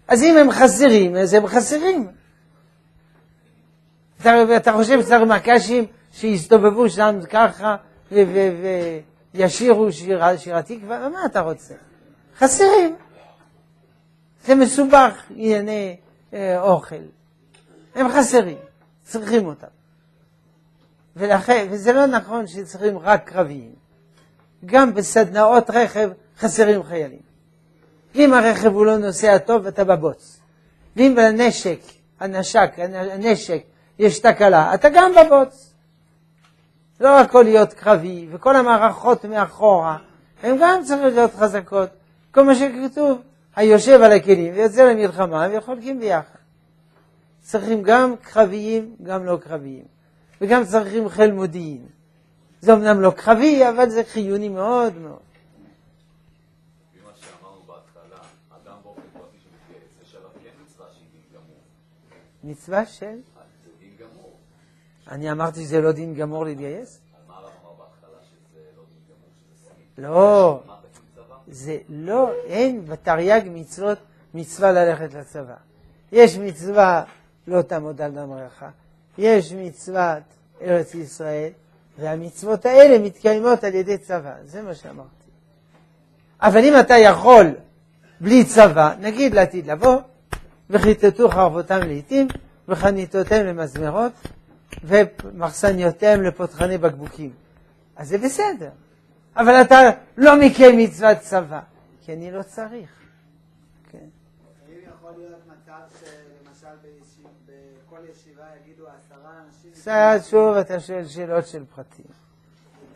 [0.08, 2.08] אז אם הם חסרים, אז הם חסרים.
[4.20, 7.76] אתה, אתה חושב שצריך מקשים שיסתובבו שם ככה
[9.34, 11.08] וישירו שיר, שיר התקווה?
[11.08, 11.74] מה אתה רוצה?
[12.38, 12.96] חסרים.
[14.44, 15.96] זה מסובך, ענייני
[16.34, 16.96] אה, אוכל.
[17.94, 18.58] הם חסרים,
[19.02, 19.66] צריכים אותם.
[21.16, 23.74] ולכן, וזה לא נכון שצריכים רק קרביים.
[24.66, 27.30] גם בסדנאות רכב חסרים חיילים.
[28.14, 30.40] אם הרכב הוא לא נוסע טוב, אתה בבוץ.
[30.96, 31.80] ואם בנשק,
[32.20, 33.62] הנשק, הנשק,
[33.98, 35.72] יש תקלה, אתה גם בבוץ.
[37.00, 39.96] לא הכל להיות קרבי, וכל המערכות מאחורה,
[40.42, 41.88] הן גם צריכות להיות חזקות.
[42.30, 43.18] כל מה שכתוב,
[43.56, 46.38] היושב על הכלים ויוצא למלחמה, וחולקים ביחד.
[47.40, 49.84] צריכים גם קרביים, גם לא קרביים.
[50.40, 51.86] וגם צריכים חיל מודיעין.
[52.60, 55.18] זה אמנם לא קרבי, אבל זה חיוני מאוד מאוד.
[62.44, 63.18] מצווה של?
[65.08, 67.00] אני אמרתי שזה לא דין גמור להתגייס?
[69.98, 70.62] לא,
[71.50, 73.98] זה לא, אין בתרי"ג מצוות
[74.34, 75.54] מצווה ללכת לצבא.
[76.12, 77.04] יש מצווה
[77.46, 78.64] לא תעמוד על דמך,
[79.18, 80.22] יש מצוות
[80.62, 81.50] ארץ ישראל,
[81.98, 85.08] והמצוות האלה מתקיימות על ידי צבא, זה מה שאמרתי.
[86.42, 87.54] אבל אם אתה יכול
[88.20, 89.96] בלי צבא, נגיד לעתיד לבוא,
[90.70, 92.28] וכיתתו חרבותם לעתים,
[92.68, 94.12] וחניתותיהם למזמרות,
[94.84, 97.30] ומחסניותיהם לפותחני בקבוקים.
[97.96, 98.70] אז זה בסדר.
[99.36, 99.76] אבל אתה
[100.16, 101.60] לא מקיים מצוות צבא,
[102.00, 102.90] כי אני לא צריך.
[103.90, 103.98] כן.
[103.98, 106.76] האם יכול להיות מצב שלמשל
[107.46, 110.22] בכל ישיבה יגידו עשרה אנשים...
[110.30, 112.06] שוב אתה שואל שאלות של פרטים.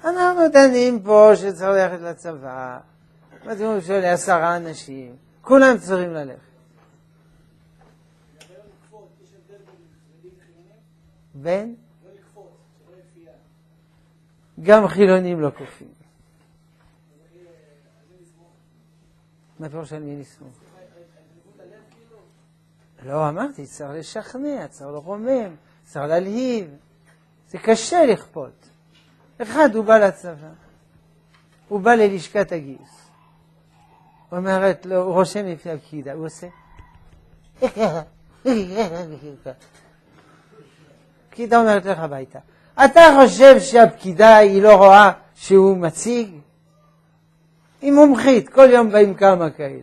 [0.04, 2.78] אנחנו דנים פה שצריך ללכת לצבא,
[3.44, 6.38] ואתם שואל עשרה אנשים, כולם צריכים ללכת.
[11.34, 11.74] בין?
[14.62, 16.03] גם חילונים לא כופים.
[19.92, 20.54] על מי לסמוך?
[23.02, 25.54] לא, אמרתי, צריך לשכנע, צריך לרומם,
[25.84, 26.76] צריך להלהיב.
[27.48, 28.68] זה קשה לכפות.
[29.42, 30.48] אחד, הוא בא לצבא,
[31.68, 33.10] הוא בא ללשכת הגיוס.
[34.32, 36.46] אומרת לו, הוא רושם לפני הפקידה, הוא עושה.
[41.30, 42.38] פקידה אומרת לך הביתה.
[42.84, 46.38] אתה חושב שהפקידה היא לא רואה שהוא מציג?
[47.84, 49.80] היא מומחית, כל יום באים כמה כאלה.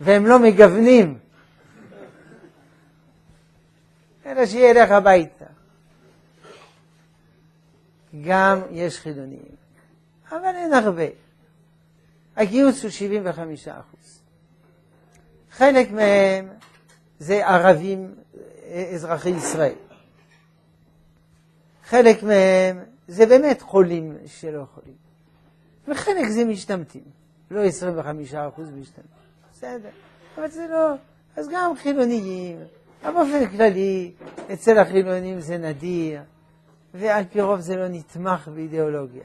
[0.00, 1.18] והם לא מגוונים.
[4.26, 5.44] אלא שילך הביתה.
[8.24, 9.42] גם יש חילונים,
[10.30, 11.02] אבל אין הרבה.
[12.36, 14.20] הגיוס הוא 75 אחוז.
[15.50, 16.48] חלק מהם
[17.18, 18.14] זה ערבים
[18.94, 19.78] אזרחי ישראל.
[21.84, 25.09] חלק מהם זה באמת חולים שלא חולים.
[25.88, 27.04] וחלק זה משתמטים.
[27.50, 29.10] לא 25 אחוז משתמטים.
[29.52, 29.88] בסדר.
[30.38, 30.94] אבל זה לא...
[31.36, 32.58] אז גם חילוניים,
[33.02, 34.12] אבל באופן כללי,
[34.52, 36.20] אצל החילונים זה נדיר,
[36.94, 39.24] ועל פי רוב זה לא נתמך באידיאולוגיה.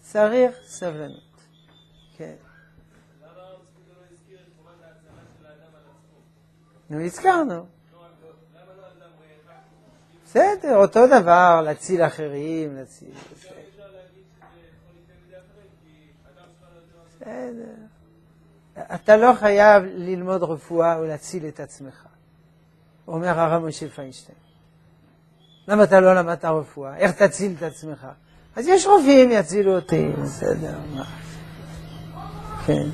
[0.00, 1.42] צריך סבלנות.
[2.16, 2.34] כן.
[6.90, 7.66] נו, הזכרנו.
[10.24, 13.08] בסדר, אותו דבר, להציל אחרים, להציל...
[17.20, 17.74] בסדר.
[18.94, 22.06] אתה לא חייב ללמוד רפואה ולהציל את עצמך,
[23.08, 24.38] אומר הרב משה פיינשטיין.
[25.68, 26.96] למה אתה לא למדת רפואה?
[26.96, 28.06] איך תציל את עצמך?
[28.56, 31.04] אז יש רופאים, יצילו אותי, בסדר, מה?
[32.66, 32.88] כן.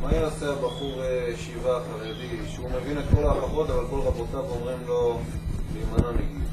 [0.00, 4.78] מה יעשה הבחור אה, ישיבה חרדי, שהוא מבין את כל ההלכות, אבל כל רבותיו אומרים
[4.86, 5.18] לו
[5.74, 6.50] להימנע מגיוס?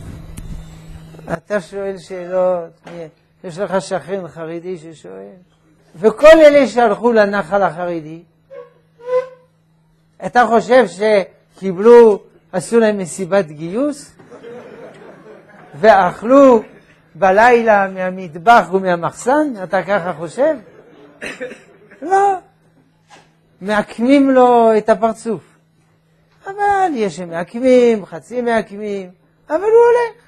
[1.33, 2.87] אתה שואל שאלות,
[3.43, 5.35] יש לך שכן חרדי ששואל?
[5.95, 8.23] וכל אלה שהלכו לנחל החרדי,
[10.25, 14.15] אתה חושב שקיבלו, עשו להם מסיבת גיוס?
[15.79, 16.61] ואכלו
[17.15, 19.53] בלילה מהמטבח ומהמחסן?
[19.63, 20.55] אתה ככה חושב?
[22.01, 22.37] לא.
[23.61, 25.57] מעקמים לו את הפרצוף.
[26.45, 29.09] אבל יש שמעקמים, חצי מעקמים,
[29.49, 30.27] אבל הוא הולך.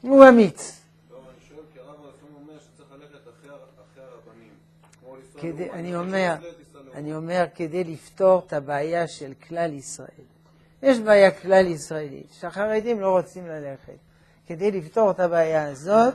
[0.00, 0.82] הוא אמיץ.
[1.10, 4.52] לא, אני שואל, כי הרב לפעמים אומר שצריך ללכת אחרי הרבנים.
[5.00, 6.34] כמו לנסוע כדי, אני אומר.
[6.94, 10.24] אני אומר, כדי לפתור את הבעיה של כלל ישראל.
[10.82, 13.98] יש בעיה כלל ישראלית, שהחרדים לא רוצים ללכת.
[14.46, 16.14] כדי לפתור את הבעיה הזאת,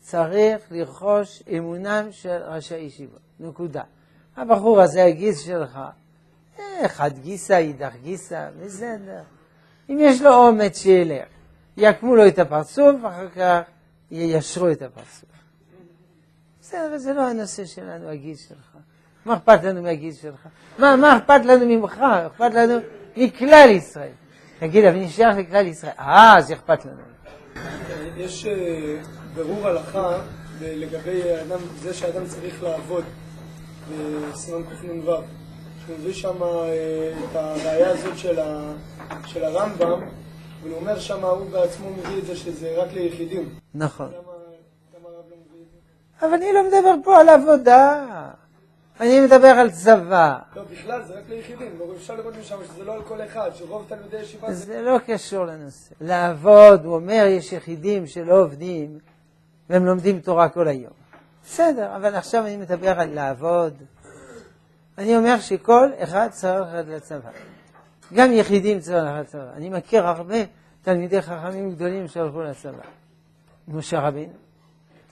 [0.00, 3.18] צריך לרכוש אמונם של ראשי ישיבות.
[3.40, 3.82] נקודה.
[4.36, 5.78] הבחור הזה, הגיס שלך,
[6.58, 9.22] אחד גיסה, אידך גיסה, בסדר.
[9.90, 11.24] אם יש לו אומץ, שילך.
[11.76, 13.60] יעקמו לו את הפרצוף, אחר כך
[14.10, 15.30] יישרו את הפרצוף.
[16.66, 18.76] בסדר, זה לא הנושא שלנו, הגיס שלך.
[19.24, 20.48] מה אכפת לנו מהגיס שלך?
[20.78, 21.98] מה, מה אכפת לנו ממך?
[22.26, 22.74] אכפת לנו
[23.16, 24.12] מכלל ישראל.
[24.58, 25.92] תגיד, אבל נשאר לכלל ישראל.
[25.98, 27.02] אה, אז אכפת לנו.
[28.16, 28.96] יש אה,
[29.34, 30.18] בירור הלכה
[30.60, 31.20] לגבי
[31.78, 33.04] זה שאדם צריך לעבוד
[34.32, 35.16] בסימן קנ"ו.
[35.86, 38.72] שהוא מביא שם אה, את הראייה הזאת של, ה,
[39.26, 40.00] של הרמב"ם,
[40.62, 43.48] והוא אומר שם, הוא בעצמו מביא את זה שזה רק ליחידים.
[43.74, 44.06] נכון.
[44.06, 44.32] למה
[44.98, 45.78] למה הרב לא מביא את זה?
[46.22, 48.06] אבל אני לא מדבר פה על עבודה.
[49.00, 50.38] אני מדבר על צבא.
[50.56, 53.84] לא, בכלל זה רק ליחידים, לא, אפשר לראות משם שזה לא על כל אחד, שרוב
[53.88, 54.64] תלמידי ישיבה זה...
[54.64, 55.94] זה לא קשור לנושא.
[56.00, 58.98] לעבוד, הוא אומר, יש יחידים שלא עובדים
[59.70, 60.92] והם לומדים תורה כל היום.
[61.44, 63.74] בסדר, אבל עכשיו אני מדבר על לעבוד.
[64.98, 67.30] אני אומר שכל אחד צריך ללכת לצבא.
[68.14, 69.50] גם יחידים צריכים ללכת לצבא.
[69.56, 70.38] אני מכיר הרבה
[70.82, 72.82] תלמידי חכמים גדולים שהלכו לצבא.
[73.68, 74.32] משה רבינו,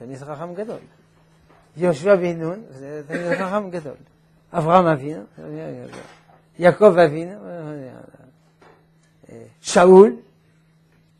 [0.02, 0.78] תלמיד חכם גדול.
[1.76, 3.94] יהושע בן נון, זה תלמיד חכם גדול.
[4.52, 5.22] אברהם אבינו.
[6.58, 7.32] יעקב אבינו,
[9.60, 10.16] שאול,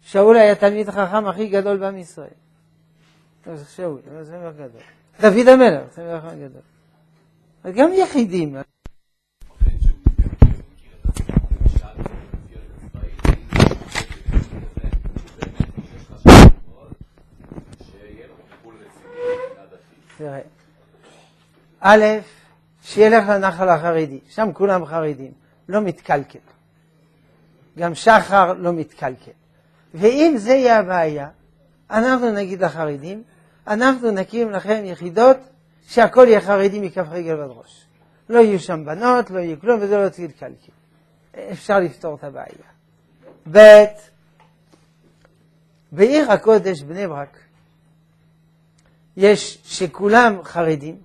[0.01, 2.29] שאול היה תלמיד חכם הכי גדול בעם ישראל.
[3.55, 4.83] זה שאול, זה גדול.
[5.21, 7.73] דוד המלך, חכם גדול.
[7.75, 8.57] גם יחידים.
[20.23, 20.41] תראה,
[21.81, 22.05] א',
[22.83, 25.33] שילך לנחל החרדי, שם כולם חרדים,
[25.69, 26.39] לא מתקלקל.
[27.79, 29.31] גם שחר לא מתקלקל.
[29.95, 31.29] ואם זה יהיה הבעיה,
[31.91, 33.23] אנחנו נגיד לחרדים,
[33.67, 35.37] אנחנו נקים לכם יחידות
[35.87, 37.87] שהכל יהיה חרדי מכף רגל ועד ראש.
[38.29, 40.73] לא יהיו שם בנות, לא יהיו כלום, וזה לא יתקלקל.
[41.53, 42.69] אפשר לפתור את הבעיה.
[43.53, 43.85] ב',
[45.93, 47.37] בעיר הקודש בני ברק
[49.17, 50.97] יש שכולם חרדים,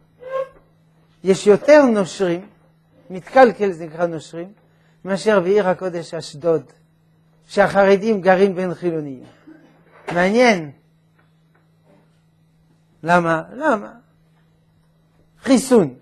[1.24, 2.48] יש יותר נושרים,
[3.10, 4.54] מתקלקל זה נקרא נושרים,
[5.06, 6.64] מאשר בעיר הקודש אשדוד,
[7.48, 9.24] שהחרדים גרים בין חילונים.
[10.14, 10.72] מעניין.
[13.04, 13.44] למה?
[13.54, 13.94] למה?
[15.42, 15.94] חיסון.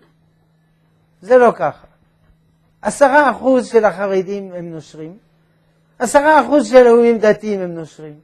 [1.21, 1.87] זה לא ככה.
[2.81, 5.17] עשרה אחוז של החרדים הם נושרים,
[5.99, 8.19] עשרה אחוז של לאומים דתיים הם נושרים.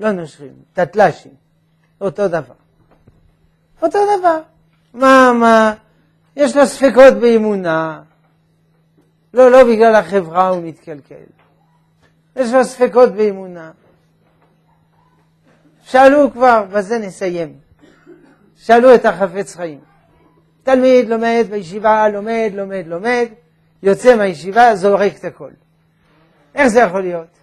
[0.00, 1.32] לא נושרים, תתל"שים.
[2.00, 2.59] אותו דבר.
[3.82, 4.40] אותו דבר.
[4.94, 5.74] מה, מה,
[6.36, 8.02] יש לו ספקות באמונה.
[9.34, 11.14] לא, לא בגלל החברה הוא מתקלקל.
[12.36, 13.70] יש לו ספקות באמונה.
[15.82, 17.58] שאלו כבר, בזה נסיים.
[18.56, 19.80] שאלו את החפץ חיים.
[20.62, 23.26] תלמיד לומד בישיבה, לומד, לומד, לומד,
[23.82, 25.50] יוצא מהישיבה, זורק את הכל.
[26.54, 27.38] איך זה יכול להיות?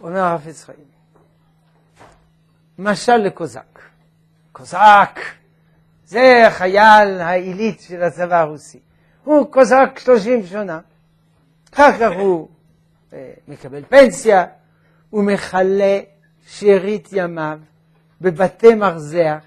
[0.00, 0.86] אומר החפץ חיים,
[2.78, 3.91] משל לקוזק.
[4.52, 5.20] קוזק,
[6.06, 8.78] זה חייל העילית של הצבא הרוסי.
[9.24, 10.80] הוא קוזק 30 שנה,
[11.74, 12.48] אחר כך הוא
[13.12, 14.44] אה, מקבל פנסיה,
[15.10, 16.00] הוא מכלה
[16.46, 17.58] שארית ימיו
[18.20, 19.38] בבתי מרזח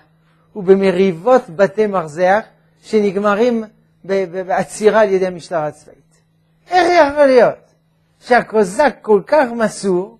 [0.56, 2.46] ובמריבות בתי מרזח
[2.82, 3.64] שנגמרים
[4.04, 5.98] בעצירה על ידי המשטרה הצבאית.
[6.70, 7.74] איך יכול להיות
[8.20, 10.18] שהקוזק כל כך מסור,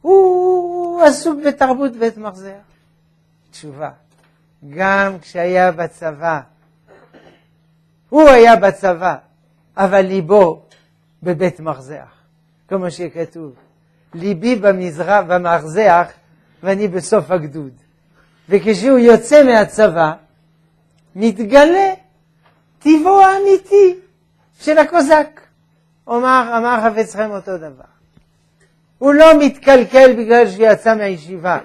[0.00, 2.71] הוא עסוק בתרבות בית מרזח?
[3.52, 3.90] תשובה,
[4.70, 6.40] גם כשהיה בצבא,
[8.08, 9.16] הוא היה בצבא,
[9.76, 10.62] אבל ליבו
[11.22, 12.14] בבית מרזח,
[12.68, 13.54] כמו שכתוב,
[14.14, 16.08] ליבי במזרח, במרזח
[16.62, 17.72] ואני בסוף הגדוד.
[18.48, 20.12] וכשהוא יוצא מהצבא,
[21.16, 21.94] מתגלה
[22.78, 23.96] טיבו האמיתי
[24.60, 25.40] של הקוזק.
[26.08, 27.92] אמר, אמר חפץ חיים אותו דבר.
[28.98, 31.58] הוא לא מתקלקל בגלל שיצא מהישיבה.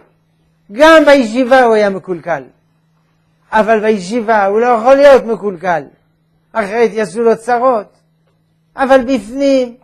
[0.72, 2.43] גם בישיבה הוא היה מקולקל.
[3.51, 5.84] אבל בישיבה הוא לא יכול להיות מקולקל,
[6.51, 7.97] אחרת יעשו לו צרות.
[8.76, 9.76] אבל בפנים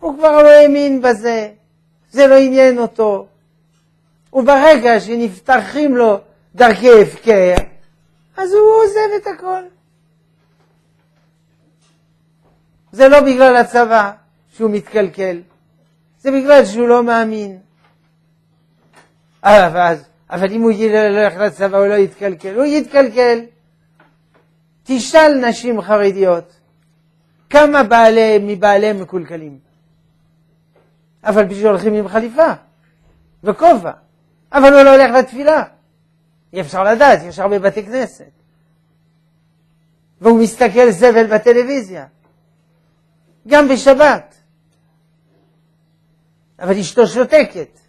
[0.00, 1.50] הוא כבר לא האמין בזה,
[2.10, 3.26] זה לא עניין אותו.
[4.32, 6.20] וברגע שנפתחים לו
[6.54, 7.54] דרכי הפקר,
[8.36, 9.62] אז הוא עוזב את הכל.
[12.92, 14.10] זה לא בגלל הצבא
[14.56, 15.40] שהוא מתקלקל,
[16.20, 17.58] זה בגלל שהוא לא מאמין.
[19.42, 19.94] אבל,
[20.30, 23.40] אבל אם הוא ילך לצבא הוא לא יתקלקל, הוא יתקלקל.
[24.82, 26.60] תשאל נשים חרדיות,
[27.50, 29.58] כמה בעלי, מבעליהם מקולקלים.
[31.24, 32.52] אבל בשביל הולכים עם חליפה
[33.44, 33.92] וכובע,
[34.52, 35.64] אבל הוא לא הולך לתפילה.
[36.52, 38.30] אי אפשר לדעת, ישר בבתי כנסת.
[40.20, 42.06] והוא מסתכל זבל בטלוויזיה.
[43.48, 44.34] גם בשבת.
[46.58, 47.80] אבל אשתו שותקת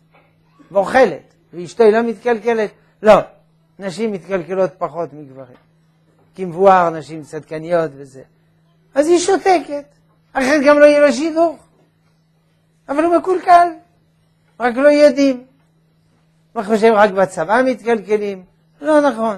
[0.71, 2.71] ואוכלת, ואשתו היא לא מתקלקלת.
[3.03, 3.13] לא,
[3.79, 5.57] נשים מתקלקלות פחות מגברים.
[6.35, 8.21] כי מבואר נשים צדקניות וזה.
[8.95, 9.85] אז היא שותקת,
[10.33, 11.55] אחרת גם לא יהיה לו שידוך.
[12.89, 13.67] אבל הוא מקולקל,
[14.59, 15.43] רק לא יודעים.
[16.55, 18.43] מה חושב, רק בצבא מתקלקלים?
[18.81, 19.37] לא נכון.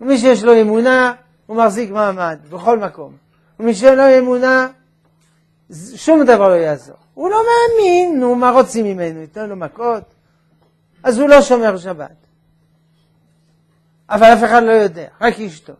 [0.00, 1.14] מי שיש לו אמונה,
[1.46, 3.16] הוא מחזיק מעמד בכל מקום.
[3.60, 4.68] ומי שאין לו אמונה,
[5.94, 6.96] שום דבר לא יעזור.
[7.14, 9.20] הוא לא מאמין, נו, מה רוצים ממנו?
[9.20, 10.02] ייתן לו מכות?
[11.02, 12.16] אז הוא לא שומר שבת.
[14.10, 15.72] אבל אף אחד לא יודע, רק אשתו.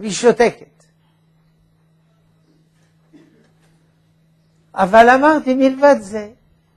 [0.00, 0.84] והיא שותקת.
[4.74, 6.30] אבל אמרתי, מלבד זה,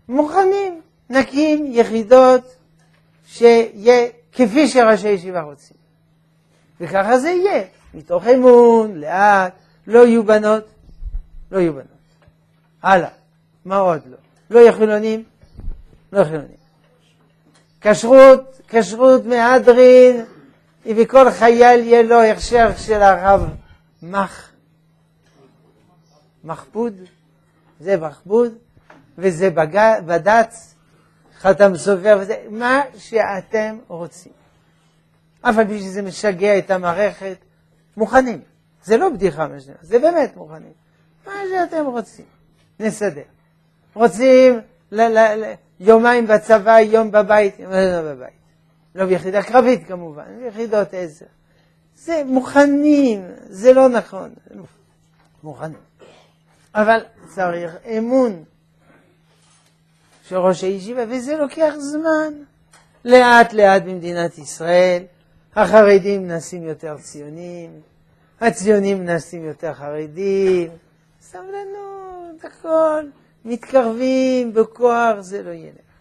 [0.09, 2.55] מוכנים, נקים יחידות
[3.25, 5.77] שיהיה כפי שראשי ישיבה רוצים.
[6.79, 9.53] וככה זה יהיה, מתוך אמון, לאט,
[9.87, 10.63] לא יהיו בנות,
[11.51, 11.87] לא יהיו בנות.
[12.83, 13.09] הלאה,
[13.65, 14.17] מה עוד לא?
[14.49, 15.23] לא יהיו חילונים,
[16.11, 16.62] לא חילונים.
[17.83, 20.25] כשרות, כשרות מהדרין,
[20.85, 23.49] וכל חייל יהיה לו הכשר של הרב
[24.03, 24.51] מח,
[26.43, 26.93] מחפוד,
[27.79, 28.53] זה מחפוד,
[29.17, 29.49] וזה
[30.05, 30.75] בד"ץ,
[31.39, 34.31] חתם סופר, וזה, מה שאתם רוצים.
[35.41, 37.37] אף על פי שזה משגע את המערכת,
[37.97, 38.41] מוכנים.
[38.83, 40.73] זה לא בדיחה מה שאני זה באמת מוכנים.
[41.25, 42.25] מה שאתם רוצים.
[42.79, 43.21] נסדר.
[43.93, 44.59] רוצים
[44.91, 45.53] ל- ל- ל-
[45.83, 48.43] יומיים בצבא, יום בבית, לא בבית.
[48.95, 51.25] לא ביחידה קרבית כמובן, ביחידות עזר.
[51.95, 54.33] זה מוכנים, זה לא נכון.
[55.43, 55.77] מוכנים.
[56.75, 56.99] אבל
[57.35, 58.43] צריך אמון
[60.27, 62.33] של ראש הישיבה, וזה לוקח זמן.
[63.05, 65.03] לאט לאט במדינת ישראל
[65.55, 67.81] החרדים נעשים יותר ציונים,
[68.41, 70.69] הציונים נעשים יותר חרדים,
[71.21, 73.03] סבלנות, הכל,
[73.45, 75.93] מתקרבים בכוח, זה לא ילך.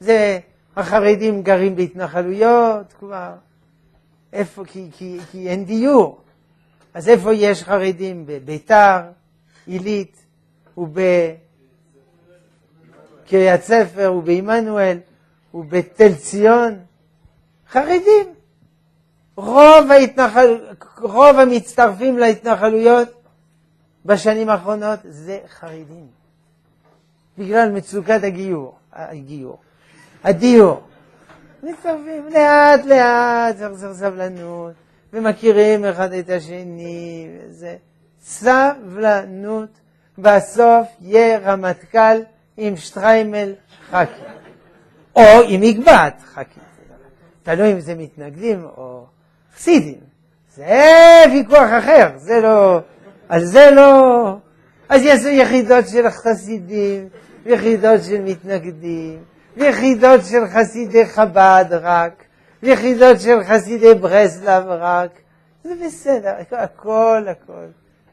[0.00, 0.38] זה
[0.76, 3.34] החרדים גרים בהתנחלויות כבר,
[4.32, 6.20] איפה, כי, כי, כי אין דיור.
[6.94, 8.26] אז איפה יש חרדים?
[8.26, 9.00] בביתר,
[9.66, 10.24] עילית,
[10.76, 11.22] ובקריית
[13.62, 14.98] ספר, ובעמנואל,
[15.54, 16.78] ובתל ציון.
[17.70, 18.34] חרדים.
[19.36, 20.60] רוב, ההתנחל...
[21.00, 23.23] רוב המצטרפים להתנחלויות
[24.04, 26.06] בשנים האחרונות זה חרדים.
[27.38, 29.58] בגלל מצוקת הגיור, הגיור,
[30.24, 30.82] הדיור.
[31.62, 34.72] מצטרפים לאט לאט, צריך סבלנות,
[35.12, 37.76] ומכירים אחד את השני, וזה
[38.22, 39.68] סבלנות.
[40.18, 42.20] בסוף יהיה רמטכ"ל
[42.56, 43.52] עם שטריימל
[43.90, 44.22] ח"כי,
[45.16, 46.60] או עם מגבעת ח"כי.
[47.42, 49.06] תלוי אם זה מתנגדים או
[49.56, 50.00] חסידים.
[50.54, 52.80] זה ויכוח אחר, זה לא...
[53.34, 54.36] על זה לא...
[54.88, 57.08] אז יעשו יחידות של חסידים,
[57.46, 59.18] יחידות של מתנגדים,
[59.56, 62.24] יחידות של חסידי חב"ד רק,
[62.62, 65.10] יחידות של חסידי ברסלב רק.
[65.64, 67.66] זה בסדר, הכל הכל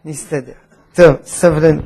[0.06, 0.52] נסתדר.
[0.94, 1.86] טוב, סבלנות.